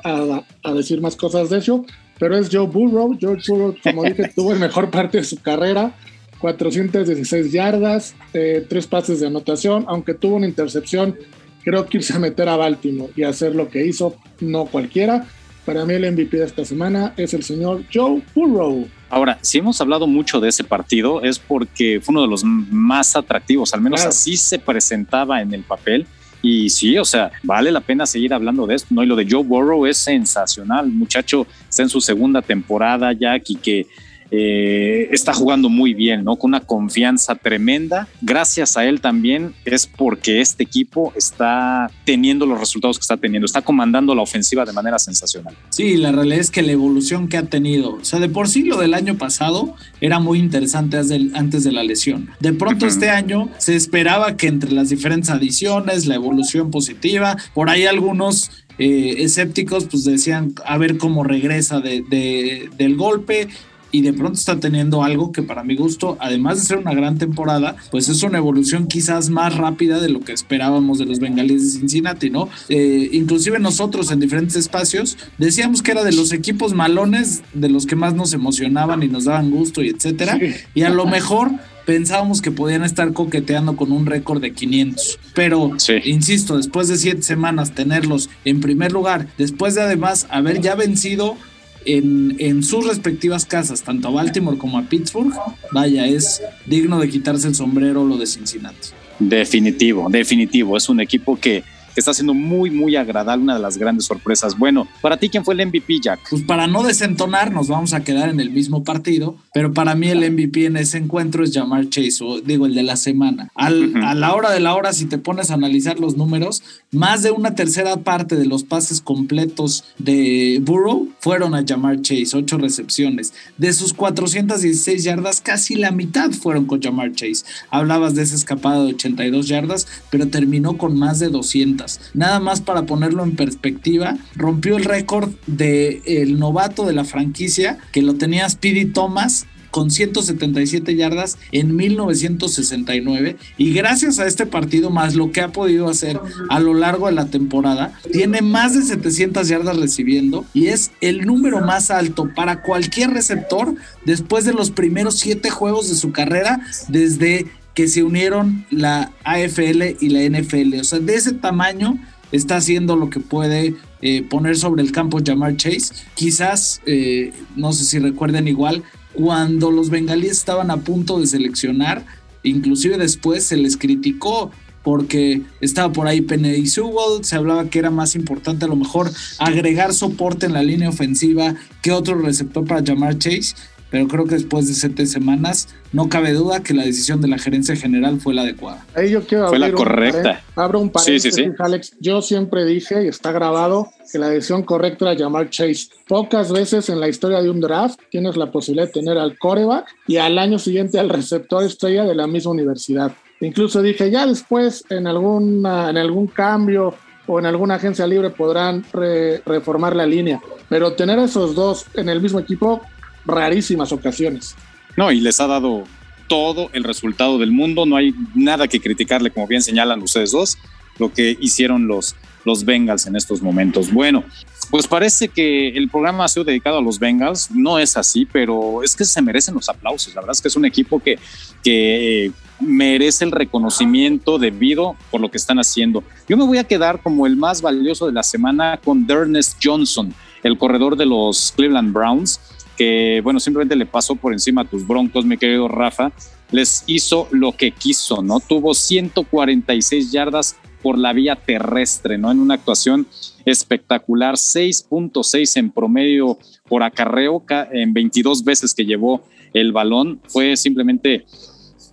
[0.73, 1.85] decir más cosas de eso,
[2.17, 3.19] pero es Joe Burrow.
[3.21, 5.93] Joe Burrow, como dije, tuvo el mejor parte de su carrera,
[6.39, 11.19] 416 yardas, eh, tres pases de anotación, aunque tuvo una intercepción,
[11.63, 15.27] creo que irse a meter a Baltimore y hacer lo que hizo, no cualquiera.
[15.67, 18.87] Para mí el MVP de esta semana es el señor Joe Burrow.
[19.09, 23.15] Ahora, si hemos hablado mucho de ese partido es porque fue uno de los más
[23.15, 26.05] atractivos, al menos así se presentaba en el papel
[26.41, 29.03] y sí, o sea, vale la pena seguir hablando de esto, ¿no?
[29.03, 30.87] Y lo de Joe Burrow es sensacional.
[30.87, 33.87] muchacho está en su segunda temporada ya y que
[34.31, 36.35] eh, está jugando muy bien, ¿no?
[36.35, 38.07] Con una confianza tremenda.
[38.21, 43.45] Gracias a él también es porque este equipo está teniendo los resultados que está teniendo,
[43.45, 45.55] está comandando la ofensiva de manera sensacional.
[45.69, 48.63] Sí, la realidad es que la evolución que ha tenido, o sea, de por sí
[48.63, 52.29] lo del año pasado era muy interesante antes de la lesión.
[52.39, 57.69] De pronto este año se esperaba que entre las diferentes adiciones, la evolución positiva, por
[57.69, 63.49] ahí algunos eh, escépticos pues decían a ver cómo regresa de, del golpe
[63.91, 67.17] y de pronto está teniendo algo que para mi gusto, además de ser una gran
[67.17, 71.73] temporada, pues es una evolución quizás más rápida de lo que esperábamos de los bengalíes
[71.73, 72.49] de Cincinnati, ¿no?
[72.69, 77.86] Eh, inclusive nosotros en diferentes espacios decíamos que era de los equipos malones, de los
[77.86, 80.39] que más nos emocionaban y nos daban gusto y etcétera,
[80.73, 81.52] y a lo mejor
[81.89, 85.19] pensábamos que podían estar coqueteando con un récord de 500.
[85.34, 85.71] Pero,
[86.04, 91.36] insisto, después de siete semanas tenerlos en primer lugar, después de además haber ya vencido
[91.85, 95.33] en, en, sus respectivas casas, tanto a Baltimore como a Pittsburgh,
[95.71, 98.89] vaya, es digno de quitarse el sombrero lo de Cincinnati.
[99.19, 100.77] Definitivo, definitivo.
[100.77, 101.63] Es un equipo que
[101.99, 104.57] está siendo muy, muy agradable, una de las grandes sorpresas.
[104.57, 106.19] Bueno, para ti, ¿quién fue el MVP, Jack?
[106.29, 110.09] Pues para no desentonar, nos vamos a quedar en el mismo partido, pero para mí
[110.09, 113.49] el MVP en ese encuentro es Jamar Chase, o digo, el de la semana.
[113.55, 117.31] A la hora de la hora, si te pones a analizar los números, más de
[117.31, 123.33] una tercera parte de los pases completos de Burrow fueron a Jamar Chase, ocho recepciones.
[123.57, 127.43] De sus 416 yardas, casi la mitad fueron con Jamar Chase.
[127.69, 131.88] Hablabas de esa escapada de 82 yardas, pero terminó con más de 200.
[132.13, 137.78] Nada más para ponerlo en perspectiva, rompió el récord del el novato de la franquicia
[137.91, 144.89] que lo tenía Speedy Thomas con 177 yardas en 1969 y gracias a este partido
[144.89, 148.82] más lo que ha podido hacer a lo largo de la temporada, tiene más de
[148.82, 153.75] 700 yardas recibiendo y es el número más alto para cualquier receptor
[154.06, 157.47] después de los primeros siete juegos de su carrera desde
[157.79, 160.81] que se unieron la AFL y la NFL.
[160.81, 161.97] O sea, de ese tamaño
[162.33, 165.93] está haciendo lo que puede eh, poner sobre el campo Jamar Chase.
[166.13, 172.05] Quizás, eh, no sé si recuerden igual, cuando los bengalíes estaban a punto de seleccionar,
[172.43, 174.51] inclusive después se les criticó
[174.83, 179.09] porque estaba por ahí Penny Sewell, se hablaba que era más importante a lo mejor
[179.37, 183.55] agregar soporte en la línea ofensiva que otro receptor para Jamar Chase
[183.89, 187.38] pero creo que después de siete semanas no cabe duda que la decisión de la
[187.38, 188.86] gerencia general fue la adecuada.
[188.95, 190.41] Ahí yo quiero fue la correcta.
[190.56, 191.93] abro un paréntesis, Alex.
[191.99, 195.89] Yo siempre dije, y está grabado, que la decisión correcta era llamar Chase.
[196.08, 199.88] Pocas veces en la historia de un draft tienes la posibilidad de tener al coreback
[200.08, 203.12] y al año siguiente al receptor estrella de la misma universidad.
[203.41, 206.93] Incluso dije, ya después en, alguna, en algún cambio
[207.25, 210.41] o en alguna agencia libre podrán reformar la línea.
[210.67, 212.82] Pero tener esos dos en el mismo equipo
[213.29, 214.55] rarísimas ocasiones.
[214.97, 215.83] No, y les ha dado
[216.27, 220.57] todo el resultado del mundo, no hay nada que criticarle, como bien señalan ustedes dos,
[220.99, 222.15] lo que hicieron los,
[222.45, 223.91] los Bengals en estos momentos.
[223.91, 224.23] Bueno,
[224.69, 228.83] pues parece que el programa ha sido dedicado a los Bengals, no es así, pero
[228.83, 231.17] es que se merecen los aplausos, la verdad es que es un equipo que,
[231.63, 236.03] que merece el reconocimiento debido por lo que están haciendo.
[236.27, 240.13] Yo me voy a quedar como el más valioso de la semana con Dernest Johnson,
[240.43, 242.39] el corredor de los Cleveland Browns
[242.79, 246.13] que, bueno, simplemente le pasó por encima a tus broncos, mi querido Rafa,
[246.49, 248.39] les hizo lo que quiso, ¿no?
[248.39, 252.31] Tuvo 146 yardas por la vía terrestre, ¿no?
[252.31, 253.05] En una actuación
[253.43, 256.39] espectacular, 6.6 en promedio
[256.69, 260.21] por acarreo en 22 veces que llevó el balón.
[260.29, 261.25] Fue simplemente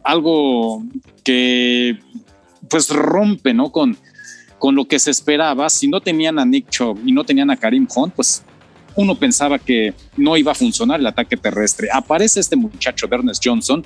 [0.04, 0.84] algo
[1.24, 1.98] que
[2.70, 3.72] pues rompe, ¿no?
[3.72, 3.96] Con,
[4.60, 5.68] con lo que se esperaba.
[5.68, 8.44] Si no tenían a Nick Chubb y no tenían a Karim Hunt, pues
[8.96, 11.88] uno pensaba que no iba a funcionar el ataque terrestre.
[11.92, 13.84] Aparece este muchacho, Ernest Johnson,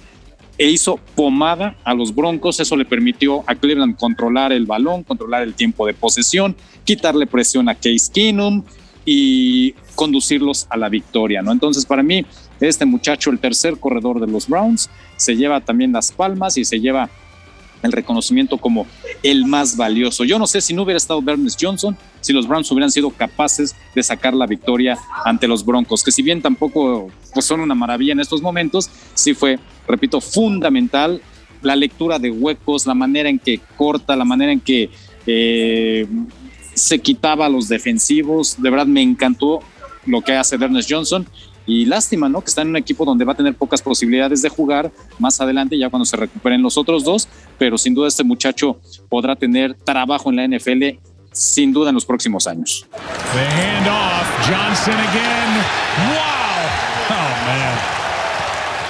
[0.56, 2.60] e hizo pomada a los Broncos.
[2.60, 7.68] Eso le permitió a Cleveland controlar el balón, controlar el tiempo de posesión, quitarle presión
[7.68, 8.62] a Case Keenum
[9.04, 11.42] y conducirlos a la victoria.
[11.42, 11.50] ¿no?
[11.50, 12.24] Entonces, para mí,
[12.60, 16.78] este muchacho, el tercer corredor de los Browns, se lleva también las palmas y se
[16.78, 17.10] lleva
[17.82, 18.86] el reconocimiento como
[19.22, 20.24] el más valioso.
[20.24, 23.74] Yo no sé si no hubiera estado Bernice Johnson, si los Browns hubieran sido capaces
[23.94, 28.12] de sacar la victoria ante los Broncos, que si bien tampoco pues, son una maravilla
[28.12, 31.20] en estos momentos, sí fue, repito, fundamental
[31.62, 34.90] la lectura de huecos, la manera en que corta, la manera en que
[35.26, 36.06] eh,
[36.74, 38.60] se quitaba a los defensivos.
[38.60, 39.60] De verdad me encantó
[40.06, 41.26] lo que hace Ernest Johnson
[41.66, 42.40] y lástima, ¿no?
[42.40, 45.78] Que está en un equipo donde va a tener pocas posibilidades de jugar más adelante,
[45.78, 50.30] ya cuando se recuperen los otros dos, pero sin duda este muchacho podrá tener trabajo
[50.30, 50.98] en la NFL
[51.32, 52.86] sin duda en los próximos años.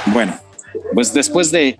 [0.07, 0.35] Oh, bueno,
[0.95, 1.79] pues después de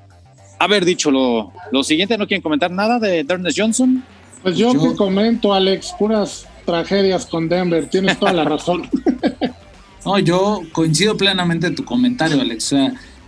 [0.59, 4.05] haber dicho lo, lo siguiente, ¿no quieren comentar nada de Ernest Johnson?
[4.43, 4.97] Pues yo, yo...
[4.97, 8.89] comento, Alex, puras tragedias con Denver, tienes toda la razón.
[10.05, 12.75] No, yo coincido plenamente en tu comentario, Alex.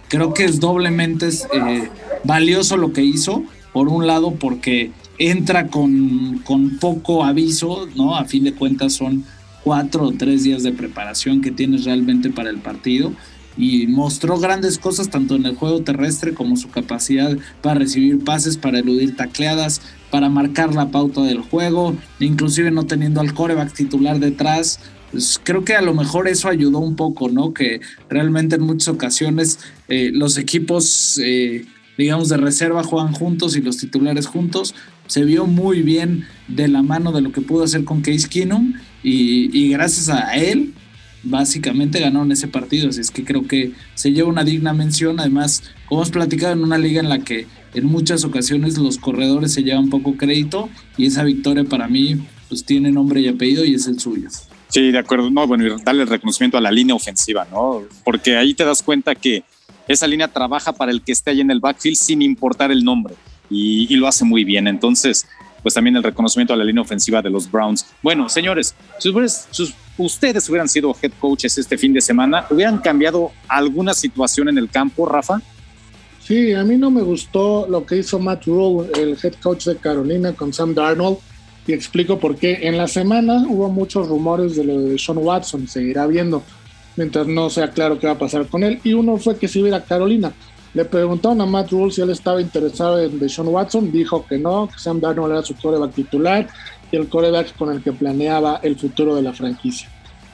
[0.08, 1.88] creo que es doblemente eh,
[2.24, 3.44] valioso lo que hizo.
[3.72, 8.16] Por un lado, porque entra con, con poco aviso, ¿no?
[8.16, 9.24] A fin de cuentas son
[9.64, 13.12] cuatro o tres días de preparación que tienes realmente para el partido
[13.56, 18.56] y mostró grandes cosas tanto en el juego terrestre como su capacidad para recibir pases,
[18.56, 24.18] para eludir tacleadas, para marcar la pauta del juego, inclusive no teniendo al coreback titular
[24.18, 24.80] detrás,
[25.12, 27.52] pues creo que a lo mejor eso ayudó un poco, ¿no?
[27.52, 31.66] Que realmente en muchas ocasiones eh, los equipos, eh,
[31.98, 34.74] digamos, de reserva juegan juntos y los titulares juntos.
[35.06, 38.72] Se vio muy bien de la mano de lo que pudo hacer con Case Keenum
[39.02, 40.72] y, gracias a él
[41.24, 45.62] básicamente ganaron ese partido, así es que creo que se lleva una digna mención, además,
[45.86, 49.62] como hemos platicado en una liga en la que en muchas ocasiones los corredores se
[49.62, 53.86] llevan poco crédito y esa victoria para mí pues tiene nombre y apellido y es
[53.86, 54.30] el suyo.
[54.72, 55.30] Sí, de acuerdo.
[55.30, 57.82] No, bueno, y darle el reconocimiento a la línea ofensiva, ¿no?
[58.04, 59.44] Porque ahí te das cuenta que
[59.86, 63.14] esa línea trabaja para el que esté ahí en el backfield sin importar el nombre
[63.50, 64.66] y, lo hace muy bien.
[64.66, 65.26] Entonces,
[65.62, 67.84] pues también el reconocimiento a la línea ofensiva de los Browns.
[68.02, 69.12] Bueno, señores, si
[69.98, 74.70] ustedes hubieran sido head coaches este fin de semana, ¿hubieran cambiado alguna situación en el
[74.70, 75.42] campo, Rafa?
[76.20, 79.76] Sí, a mí no me gustó lo que hizo Matt Rule, el head coach de
[79.76, 81.18] Carolina, con Sam Darnold
[81.66, 82.60] y explico por qué.
[82.62, 86.42] En la semana hubo muchos rumores de lo de Sean Watson, seguirá viendo,
[86.96, 88.80] mientras no sea claro qué va a pasar con él.
[88.84, 90.32] Y uno fue que si iba a Carolina.
[90.74, 94.68] Le preguntaron a Matt Rule si él estaba interesado en Sean Watson, dijo que no,
[94.68, 96.48] que Sam Darnold era su coreback titular
[96.90, 99.90] y el coreback con el que planeaba el futuro de la franquicia.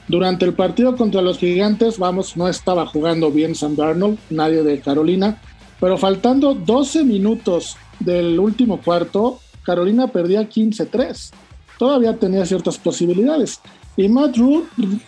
[0.07, 4.79] Durante el partido contra los gigantes, vamos, no estaba jugando bien Sam Darnold, nadie de
[4.79, 5.41] Carolina,
[5.79, 11.31] pero faltando 12 minutos del último cuarto, Carolina perdía 15-3.
[11.77, 13.59] Todavía tenía ciertas posibilidades.
[13.95, 14.65] Y Matt Rule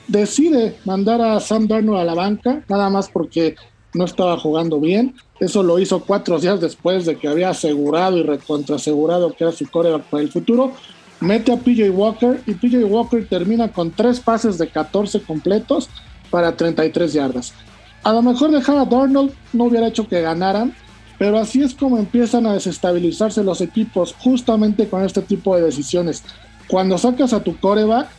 [0.08, 3.56] decide mandar a Sam Darnold a la banca, nada más porque
[3.94, 5.16] no estaba jugando bien.
[5.40, 9.70] Eso lo hizo cuatro días después de que había asegurado y recontrasegurado que era su
[9.70, 10.74] coreback para el futuro.
[11.20, 15.90] Mete a PJ Walker y PJ Walker termina con tres pases de 14 completos
[16.30, 17.54] para 33 yardas.
[18.04, 20.74] A lo mejor dejar a Darnold no hubiera hecho que ganaran,
[21.22, 26.24] pero así es como empiezan a desestabilizarse los equipos, justamente con este tipo de decisiones.
[26.68, 28.10] Cuando sacas a tu coreback,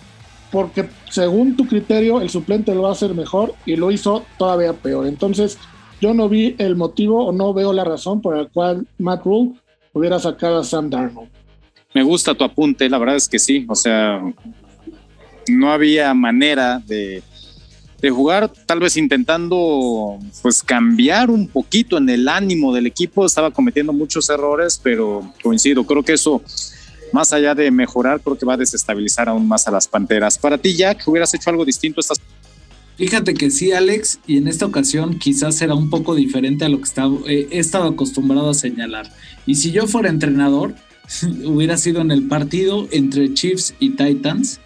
[0.53, 4.73] porque según tu criterio el suplente lo va a hacer mejor y lo hizo todavía
[4.75, 5.09] peor.
[5.09, 5.59] Entonces,
[6.01, 9.55] yo no vi el motivo o no veo la razón por la cual Matt Rule
[9.93, 11.29] hubiera sacado a Sam Darnold.
[11.95, 14.23] Me gusta tu apunte, la verdad es que sí, o sea,
[15.49, 17.21] no había manera de
[18.03, 23.53] de jugar, tal vez intentando pues cambiar un poquito en el ánimo del equipo, estaba
[23.53, 26.43] cometiendo muchos errores, pero coincido, creo que eso,
[27.13, 30.37] más allá de mejorar, creo que va a desestabilizar aún más a las Panteras.
[30.37, 32.21] Para ti, Jack, ¿hubieras hecho algo distinto estas
[32.97, 36.81] Fíjate que sí, Alex, y en esta ocasión quizás será un poco diferente a lo
[36.81, 36.89] que
[37.27, 39.11] eh, he estado acostumbrado a señalar.
[39.47, 40.75] Y si yo fuera entrenador,
[41.45, 44.61] hubiera sido en el partido entre Chiefs y Titans,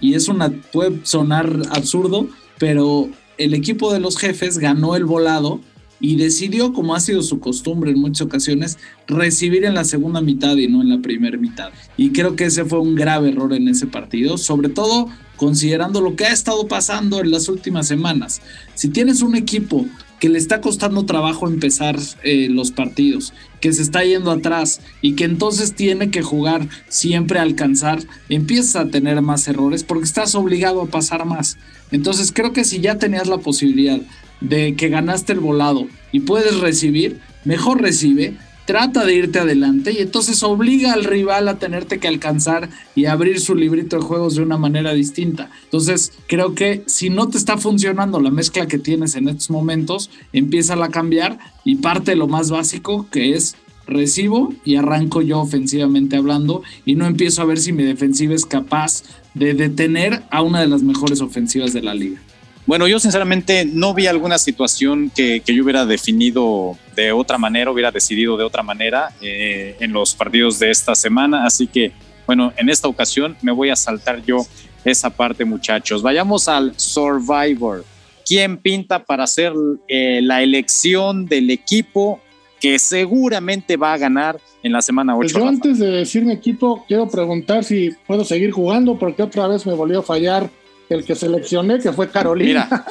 [0.00, 5.60] y es una, puede sonar absurdo, pero el equipo de los jefes ganó el volado
[6.00, 10.56] y decidió, como ha sido su costumbre en muchas ocasiones, recibir en la segunda mitad
[10.56, 11.70] y no en la primera mitad.
[11.96, 16.16] Y creo que ese fue un grave error en ese partido, sobre todo considerando lo
[16.16, 18.40] que ha estado pasando en las últimas semanas.
[18.74, 19.86] Si tienes un equipo
[20.18, 25.14] que le está costando trabajo empezar eh, los partidos, que se está yendo atrás y
[25.14, 30.34] que entonces tiene que jugar siempre a alcanzar, empiezas a tener más errores porque estás
[30.34, 31.56] obligado a pasar más.
[31.90, 34.00] Entonces creo que si ya tenías la posibilidad
[34.40, 38.36] de que ganaste el volado y puedes recibir, mejor recibe,
[38.68, 43.40] trata de irte adelante y entonces obliga al rival a tenerte que alcanzar y abrir
[43.40, 45.50] su librito de juegos de una manera distinta.
[45.64, 50.10] Entonces, creo que si no te está funcionando la mezcla que tienes en estos momentos,
[50.34, 55.40] empieza a cambiar y parte de lo más básico que es recibo y arranco yo
[55.40, 59.02] ofensivamente hablando y no empiezo a ver si mi defensiva es capaz
[59.32, 62.20] de detener a una de las mejores ofensivas de la liga.
[62.68, 67.90] Bueno, yo sinceramente no vi alguna situación que, yo hubiera definido de otra manera, hubiera
[67.90, 71.46] decidido de otra manera eh, en los partidos de esta semana.
[71.46, 71.92] Así que,
[72.26, 74.46] bueno, en esta ocasión me voy a saltar yo
[74.84, 76.02] esa parte, muchachos.
[76.02, 77.86] Vayamos al Survivor.
[78.26, 79.54] ¿Quién pinta para hacer
[79.88, 82.20] eh, la elección del equipo
[82.60, 85.20] que seguramente va a ganar en la semana 8?
[85.22, 89.48] Pues yo antes de decir mi equipo, quiero preguntar si puedo seguir jugando porque otra
[89.48, 90.50] vez me volvió a fallar
[90.88, 92.84] el que seleccioné, que fue Carolina.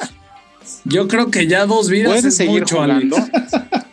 [0.84, 3.16] yo creo que ya dos vidas puedes seguir jugando.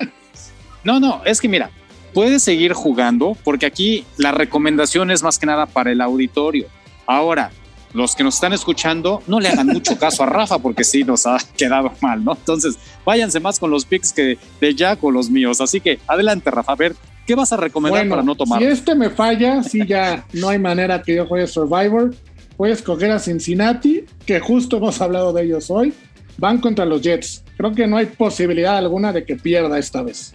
[0.84, 1.72] no, no, es que mira,
[2.14, 6.68] puedes seguir jugando porque aquí la recomendación es más que nada para el auditorio.
[7.06, 7.52] Ahora,
[7.94, 11.26] los que nos están escuchando, no le hagan mucho caso a Rafa porque sí nos
[11.26, 12.34] ha quedado mal, ¿no?
[12.34, 15.62] Entonces, váyanse más con los picks que de Jack o los míos.
[15.62, 16.96] Así que adelante, Rafa, a ver,
[17.26, 18.60] ¿qué vas a recomendar para no tomar?
[18.60, 22.14] Si este me falla, sí ya no hay manera que yo juegue Survivor
[22.58, 25.94] voy a escoger a Cincinnati, que justo hemos hablado de ellos hoy.
[26.38, 27.44] Van contra los Jets.
[27.58, 30.34] Creo que no hay posibilidad alguna de que pierda esta vez.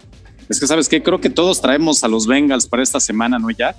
[0.49, 1.01] Es que, ¿sabes qué?
[1.01, 3.77] Creo que todos traemos a los Bengals para esta semana, ¿no, Jack?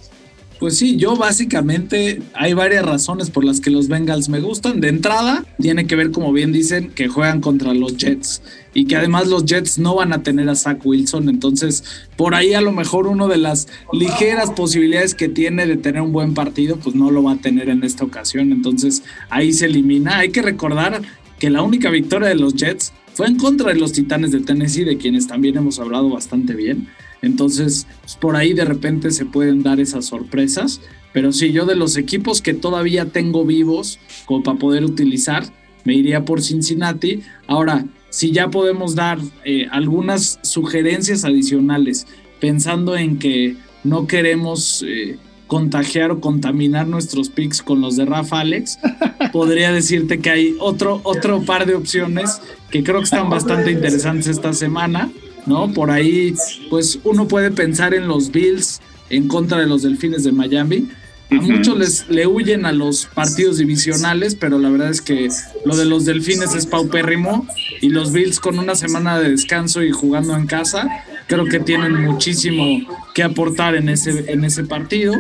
[0.62, 4.80] Pues sí, yo básicamente hay varias razones por las que los Bengals me gustan.
[4.80, 8.42] De entrada, tiene que ver, como bien dicen, que juegan contra los Jets
[8.72, 11.28] y que además los Jets no van a tener a Zach Wilson.
[11.28, 11.82] Entonces,
[12.16, 16.12] por ahí a lo mejor una de las ligeras posibilidades que tiene de tener un
[16.12, 18.52] buen partido, pues no lo va a tener en esta ocasión.
[18.52, 20.18] Entonces, ahí se elimina.
[20.18, 21.02] Hay que recordar
[21.40, 24.84] que la única victoria de los Jets fue en contra de los Titanes de Tennessee,
[24.84, 26.86] de quienes también hemos hablado bastante bien.
[27.22, 30.80] Entonces, pues, por ahí de repente se pueden dar esas sorpresas.
[31.12, 35.44] Pero sí, yo de los equipos que todavía tengo vivos como para poder utilizar,
[35.84, 37.22] me iría por Cincinnati.
[37.46, 42.06] Ahora, si ya podemos dar eh, algunas sugerencias adicionales,
[42.40, 45.16] pensando en que no queremos eh,
[45.46, 48.78] contagiar o contaminar nuestros picks con los de Rafa Alex,
[49.32, 54.28] podría decirte que hay otro, otro par de opciones que creo que están bastante interesantes
[54.28, 55.10] esta semana.
[55.46, 55.72] ¿No?
[55.72, 56.34] Por ahí,
[56.70, 58.80] pues uno puede pensar en los Bills
[59.10, 60.88] en contra de los Delfines de Miami.
[61.30, 65.28] A muchos les le huyen a los partidos divisionales, pero la verdad es que
[65.64, 67.46] lo de los Delfines es paupérrimo
[67.80, 70.88] y los Bills con una semana de descanso y jugando en casa,
[71.26, 72.80] creo que tienen muchísimo
[73.14, 75.14] que aportar en ese, en ese partido.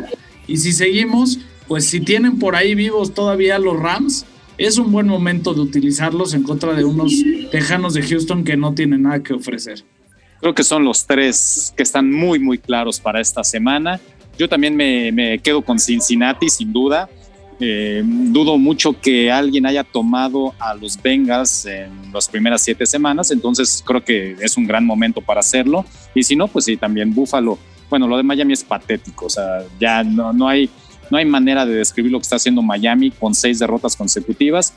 [0.46, 4.26] Y si seguimos, pues si tienen por ahí vivos todavía los Rams,
[4.58, 7.12] es un buen momento de utilizarlos en contra de unos
[7.50, 9.82] Tejanos de Houston que no tienen nada que ofrecer.
[10.42, 14.00] Creo que son los tres que están muy, muy claros para esta semana.
[14.36, 17.08] Yo también me, quedo con Cincinnati, sin duda.
[17.60, 23.30] Eh, dudo mucho que alguien haya tomado a los Bengals en las primeras siete semanas,
[23.30, 25.84] entonces creo que es un gran momento para hacerlo.
[26.12, 27.56] Y si no, pues sí, también Buffalo.
[27.88, 30.68] Bueno, lo de Miami es patético, o sea, ya no, no, hay,
[31.08, 34.74] no hay manera de describir lo que está haciendo Miami con seis derrotas consecutivas.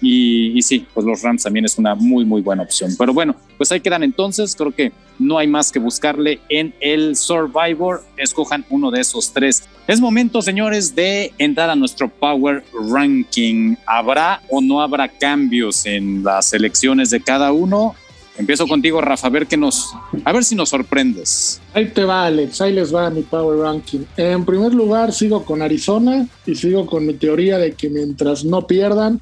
[0.00, 2.94] Y, sí, pues los Rams también es una muy, muy buena opción.
[2.98, 4.54] Pero bueno, pues ahí quedan entonces.
[4.54, 8.02] Creo que no hay más que buscarle en el Survivor.
[8.16, 9.64] Escojan uno de esos tres.
[9.86, 13.76] Es momento, señores, de entrar a nuestro Power Ranking.
[13.86, 17.94] ¿Habrá o no habrá cambios en las elecciones de cada uno?
[18.38, 19.92] Empiezo contigo, Rafa, a ver qué nos,
[20.24, 21.60] a ver si nos sorprendes.
[21.74, 24.04] Ahí te va, Alex, ahí les va mi Power Ranking.
[24.16, 28.64] En primer lugar, sigo con Arizona y sigo con mi teoría de que mientras no
[28.64, 29.20] pierdan,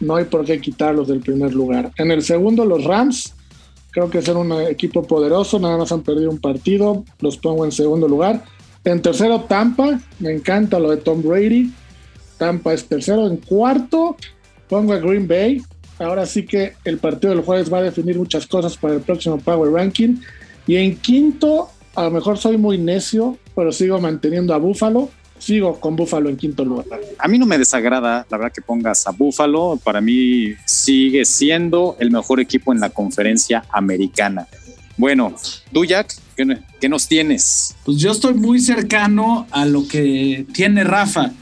[0.00, 1.90] no hay por qué quitarlos del primer lugar.
[1.96, 3.34] En el segundo, los Rams,
[3.90, 7.72] creo que son un equipo poderoso, nada más han perdido un partido, los pongo en
[7.72, 8.44] segundo lugar.
[8.84, 11.72] En tercero, Tampa, me encanta lo de Tom Brady,
[12.38, 13.26] Tampa es tercero.
[13.26, 14.16] En cuarto,
[14.68, 15.60] pongo a Green Bay.
[15.98, 19.38] Ahora sí que el partido del jueves va a definir muchas cosas para el próximo
[19.38, 20.16] Power Ranking.
[20.66, 25.78] Y en quinto, a lo mejor soy muy necio, pero sigo manteniendo a Buffalo sigo
[25.80, 26.86] con Búfalo en quinto lugar.
[27.18, 29.78] A mí no me desagrada, la verdad, que pongas a Búfalo.
[29.82, 34.46] Para mí sigue siendo el mejor equipo en la conferencia americana.
[34.96, 35.34] Bueno,
[35.72, 37.76] tú, Jack, ¿qué, ¿qué, nos tienes?
[37.84, 41.32] Pues yo estoy muy cercano a lo que tiene Rafa.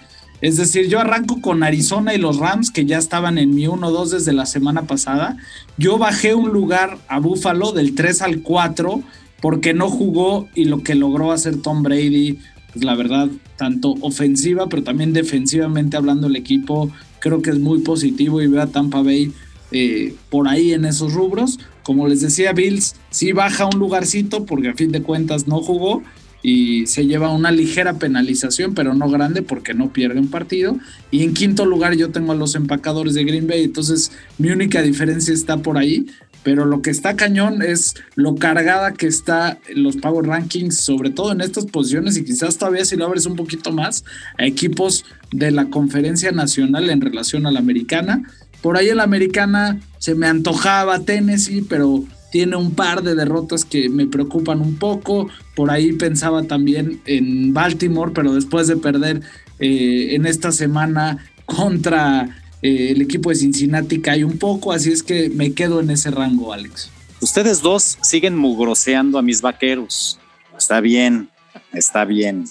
[0.42, 4.10] Es decir, yo arranco con Arizona y los Rams, que ya estaban en mi 1-2
[4.10, 5.38] desde la semana pasada.
[5.78, 9.02] Yo bajé un lugar a Búfalo del 3 al 4
[9.40, 12.38] porque no jugó y lo que logró hacer Tom Brady
[12.76, 17.80] pues, la verdad, tanto ofensiva, pero también defensivamente hablando el equipo, creo que es muy
[17.80, 19.32] positivo y veo a Tampa Bay
[19.72, 21.58] eh, por ahí en esos rubros.
[21.82, 26.02] Como les decía, Bills sí baja un lugarcito porque a fin de cuentas no jugó
[26.42, 30.76] y se lleva una ligera penalización, pero no grande porque no pierde un partido.
[31.10, 34.82] Y en quinto lugar yo tengo a los empacadores de Green Bay, entonces mi única
[34.82, 36.06] diferencia está por ahí
[36.46, 41.32] pero lo que está cañón es lo cargada que está los Power Rankings, sobre todo
[41.32, 44.04] en estas posiciones y quizás todavía si lo abres un poquito más
[44.38, 48.22] a equipos de la conferencia nacional en relación a la americana.
[48.62, 53.64] Por ahí en la americana se me antojaba Tennessee, pero tiene un par de derrotas
[53.64, 55.28] que me preocupan un poco.
[55.56, 59.20] Por ahí pensaba también en Baltimore, pero después de perder
[59.58, 62.28] eh, en esta semana contra
[62.62, 66.10] eh, el equipo de Cincinnati cae un poco, así es que me quedo en ese
[66.10, 66.90] rango, Alex.
[67.20, 70.18] Ustedes dos siguen mugroseando a mis vaqueros.
[70.56, 71.28] Está bien,
[71.72, 72.44] está bien.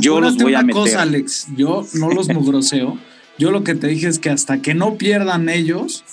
[0.00, 0.82] yo los voy una a meter.
[0.82, 1.46] cosa, Alex.
[1.56, 2.98] Yo no los mugroseo.
[3.38, 6.04] Yo lo que te dije es que hasta que no pierdan ellos,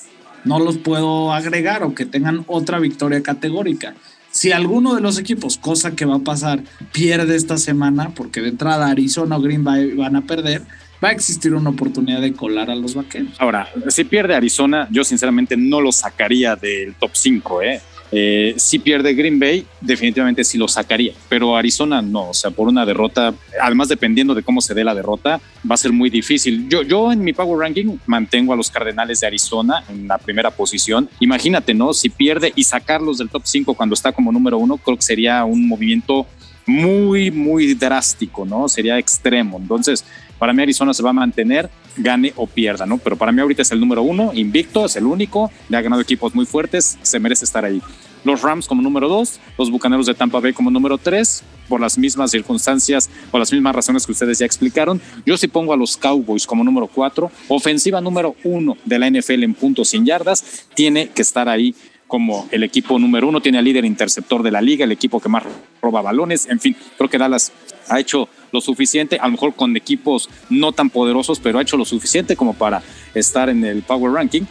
[0.43, 3.95] no los puedo agregar o que tengan otra victoria categórica.
[4.30, 6.61] Si alguno de los equipos, cosa que va a pasar,
[6.91, 10.63] pierde esta semana, porque de entrada Arizona o Green Bay van a perder,
[11.04, 13.34] va a existir una oportunidad de colar a los vaqueros.
[13.39, 17.82] Ahora, si pierde Arizona, yo sinceramente no lo sacaría del top 5, ¿eh?
[18.12, 22.68] Eh, si pierde Green Bay, definitivamente sí lo sacaría, pero Arizona no, o sea, por
[22.68, 26.70] una derrota, además dependiendo de cómo se dé la derrota, va a ser muy difícil.
[26.70, 30.52] Yo, yo en mi Power Ranking mantengo a los Cardenales de Arizona en la primera
[30.52, 31.10] posición.
[31.20, 31.93] Imagínate, ¿no?
[31.93, 35.43] Si pierde y sacarlos del top 5 cuando está como número uno, creo que sería
[35.43, 36.28] un movimiento
[36.66, 38.68] muy, muy drástico, ¿no?
[38.68, 39.57] Sería extremo.
[39.57, 40.03] Entonces,
[40.39, 42.97] para mí Arizona se va a mantener, gane o pierda, ¿no?
[42.97, 46.01] Pero para mí ahorita es el número uno, invicto, es el único, le ha ganado
[46.01, 47.82] equipos muy fuertes, se merece estar ahí.
[48.24, 51.97] los Rams como número dos, los Bucaneros de Tampa Bay como número tres, por las
[51.97, 54.99] mismas circunstancias, por las mismas razones que ustedes ya explicaron.
[55.26, 59.43] Yo sí pongo a los Cowboys como número cuatro, ofensiva número uno de la NFL
[59.43, 61.76] en puntos sin yardas, tiene que estar ahí
[62.07, 65.30] como el equipo número uno, tiene al líder interceptor de la liga, el equipo que
[65.30, 65.43] más
[65.86, 67.52] roba balones, en fin, creo que Dallas
[67.88, 71.78] ha hecho lo suficiente, a lo mejor con equipos no tan poderosos, pero ha hecho
[71.78, 72.82] lo suficiente como para
[73.14, 74.44] estar en el Power Ranking.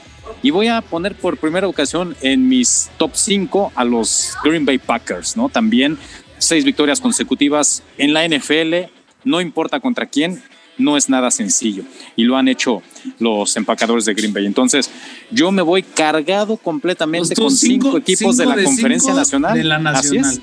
[0.43, 4.78] Y voy a poner por primera ocasión en mis top 5 a los Green Bay
[4.78, 5.49] Packers, ¿no?
[5.49, 5.99] También
[6.39, 8.91] seis victorias consecutivas en la NFL,
[9.24, 10.43] no importa contra quién,
[10.76, 11.85] no es nada sencillo
[12.16, 12.82] y lo han hecho
[13.18, 14.47] los empacadores de Green Bay.
[14.47, 14.91] Entonces,
[15.30, 19.57] yo me voy cargado completamente con cinco, equipos de la Conferencia Nacional.
[19.57, 20.30] De la Nacional.
[20.30, 20.43] Así es.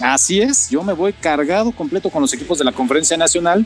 [0.00, 3.64] Así es, yo me voy cargado completo con los equipos de la Conferencia Nacional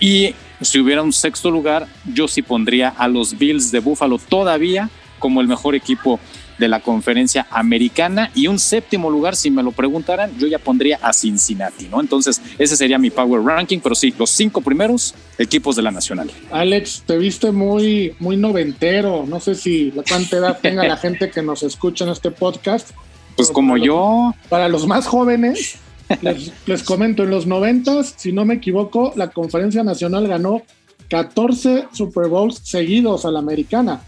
[0.00, 4.90] y si hubiera un sexto lugar, yo sí pondría a los Bills de Buffalo todavía
[5.18, 6.20] como el mejor equipo
[6.58, 10.98] de la conferencia americana y un séptimo lugar, si me lo preguntaran, yo ya pondría
[11.02, 12.00] a Cincinnati, ¿no?
[12.00, 16.30] Entonces, ese sería mi power ranking, pero sí, los cinco primeros equipos de la nacional.
[16.50, 21.30] Alex, te viste muy, muy noventero, no sé si la cuánta edad tenga la gente
[21.30, 22.90] que nos escucha en este podcast.
[23.36, 24.34] Pues como yo.
[24.48, 25.78] para los más jóvenes,
[26.22, 30.62] les, les, comento, en los noventas, si no me equivoco, la conferencia nacional ganó
[31.08, 34.00] 14 Super Bowls seguidos a la americana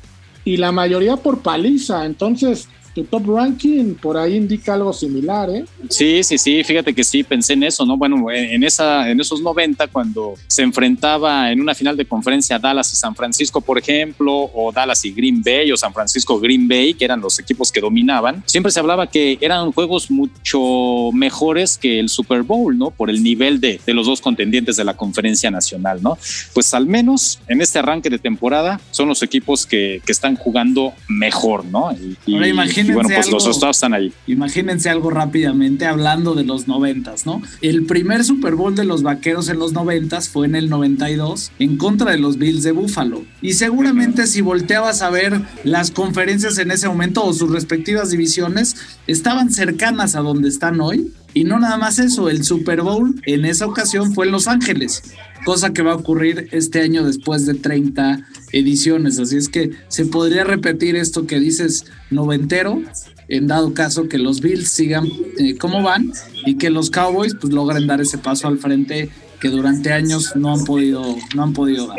[0.45, 2.07] y la mayoría por paliza.
[2.07, 2.69] Entonces,
[2.99, 5.65] tu top ranking por ahí indica algo similar, ¿eh?
[5.89, 7.97] Sí, sí, sí, fíjate que sí, pensé en eso, ¿no?
[7.97, 12.93] Bueno, en, esa, en esos 90, cuando se enfrentaba en una final de conferencia Dallas
[12.93, 16.95] y San Francisco, por ejemplo, o Dallas y Green Bay, o San Francisco Green Bay,
[16.95, 22.01] que eran los equipos que dominaban, siempre se hablaba que eran juegos mucho mejores que
[22.01, 22.91] el Super Bowl, ¿no?
[22.91, 26.19] Por el nivel de, de los dos contendientes de la conferencia nacional, ¿no?
[26.53, 30.93] Pues al menos en este arranque de temporada son los equipos que, que están jugando
[31.09, 31.93] mejor, ¿no?
[32.27, 34.13] Y, Ahora imagínense y bueno, pues algo, los estados están ahí.
[34.27, 37.43] Imagínense algo rápidamente hablando de los noventas, ¿no?
[37.61, 41.77] El primer Super Bowl de los Vaqueros en los noventas fue en el 92 en
[41.77, 43.25] contra de los Bills de Buffalo.
[43.43, 48.77] Y seguramente si volteabas a ver las conferencias en ese momento o sus respectivas divisiones,
[49.07, 51.13] estaban cercanas a donde están hoy.
[51.35, 55.03] Y no nada más eso, el Super Bowl en esa ocasión fue en Los Ángeles,
[55.45, 58.21] cosa que va a ocurrir este año después de 30
[58.53, 59.19] ediciones.
[59.19, 62.83] Así es que se podría repetir esto que dices noventero,
[63.29, 65.07] en dado caso que los Bills sigan
[65.39, 66.13] eh, como van
[66.47, 70.53] y que los Cowboys pues logren dar ese paso al frente que durante años no
[70.53, 71.99] han podido, no han podido dar.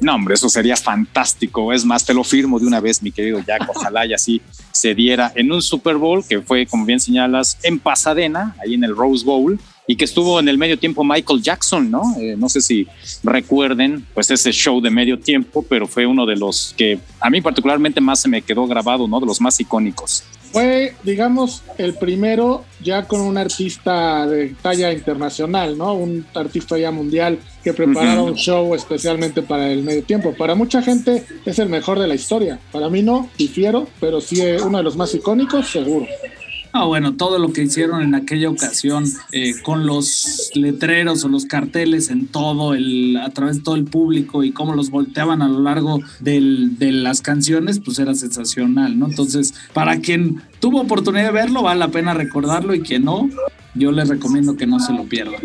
[0.00, 1.72] No, hombre, eso sería fantástico.
[1.72, 3.68] Es más, te lo firmo de una vez, mi querido Jack.
[3.68, 4.40] Ojalá y así
[4.70, 8.84] se diera en un Super Bowl que fue, como bien señalas, en Pasadena, ahí en
[8.84, 12.14] el Rose Bowl, y que estuvo en el medio tiempo Michael Jackson, ¿no?
[12.18, 12.86] Eh, no sé si
[13.24, 17.40] recuerden, pues ese show de medio tiempo, pero fue uno de los que a mí
[17.40, 19.18] particularmente más se me quedó grabado, ¿no?
[19.18, 20.24] De los más icónicos.
[20.52, 25.94] Fue, digamos, el primero ya con un artista de talla internacional, ¿no?
[25.94, 30.34] Un artista ya mundial que preparaba un show especialmente para el medio tiempo.
[30.34, 32.58] Para mucha gente es el mejor de la historia.
[32.72, 36.06] Para mí no, difiero, pero sí uno de los más icónicos, seguro.
[36.72, 41.46] Ah, bueno, todo lo que hicieron en aquella ocasión eh, con los letreros o los
[41.46, 45.48] carteles en todo el, a través de todo el público y cómo los volteaban a
[45.48, 46.40] lo largo de
[46.92, 49.06] las canciones, pues era sensacional, ¿no?
[49.06, 53.30] Entonces, para quien tuvo oportunidad de verlo, vale la pena recordarlo y quien no,
[53.78, 55.40] yo les recomiendo que no se lo pierdan.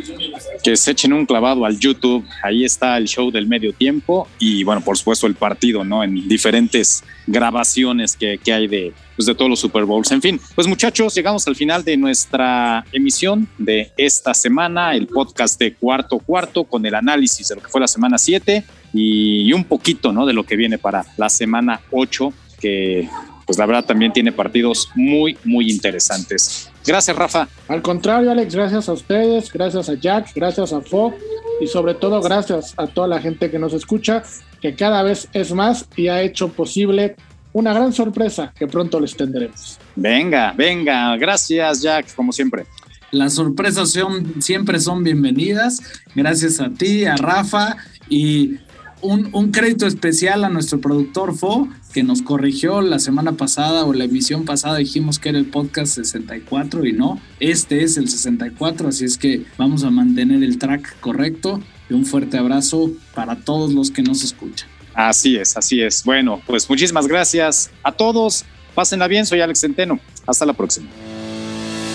[0.63, 4.63] Que se echen un clavado al YouTube, ahí está el show del medio tiempo y
[4.63, 6.03] bueno, por supuesto el partido, ¿no?
[6.03, 10.11] En diferentes grabaciones que, que hay de, pues de todos los Super Bowls.
[10.11, 15.59] En fin, pues muchachos, llegamos al final de nuestra emisión de esta semana, el podcast
[15.59, 18.63] de cuarto cuarto con el análisis de lo que fue la semana 7
[18.93, 20.25] y un poquito, ¿no?
[20.25, 23.07] De lo que viene para la semana 8, que
[23.45, 26.69] pues la verdad también tiene partidos muy, muy interesantes.
[26.85, 27.47] Gracias, Rafa.
[27.67, 31.13] Al contrario, Alex, gracias a ustedes, gracias a Jack, gracias a Fo
[31.61, 34.23] y sobre todo gracias a toda la gente que nos escucha,
[34.61, 37.15] que cada vez es más y ha hecho posible
[37.53, 39.79] una gran sorpresa que pronto les tendremos.
[39.95, 42.65] Venga, venga, gracias Jack, como siempre.
[43.11, 45.79] Las sorpresas son, siempre son bienvenidas.
[46.15, 47.77] Gracias a ti, a Rafa
[48.09, 48.57] y
[49.03, 53.93] un, un, crédito especial a nuestro productor Fo, que nos corrigió la semana pasada o
[53.93, 54.77] la emisión pasada.
[54.77, 59.45] Dijimos que era el podcast 64 y no, este es el 64, así es que
[59.57, 61.61] vamos a mantener el track correcto.
[61.89, 64.69] Y un fuerte abrazo para todos los que nos escuchan.
[64.93, 66.03] Así es, así es.
[66.03, 68.45] Bueno, pues muchísimas gracias a todos.
[68.73, 69.99] Pásenla bien, soy Alex Centeno.
[70.25, 70.87] Hasta la próxima.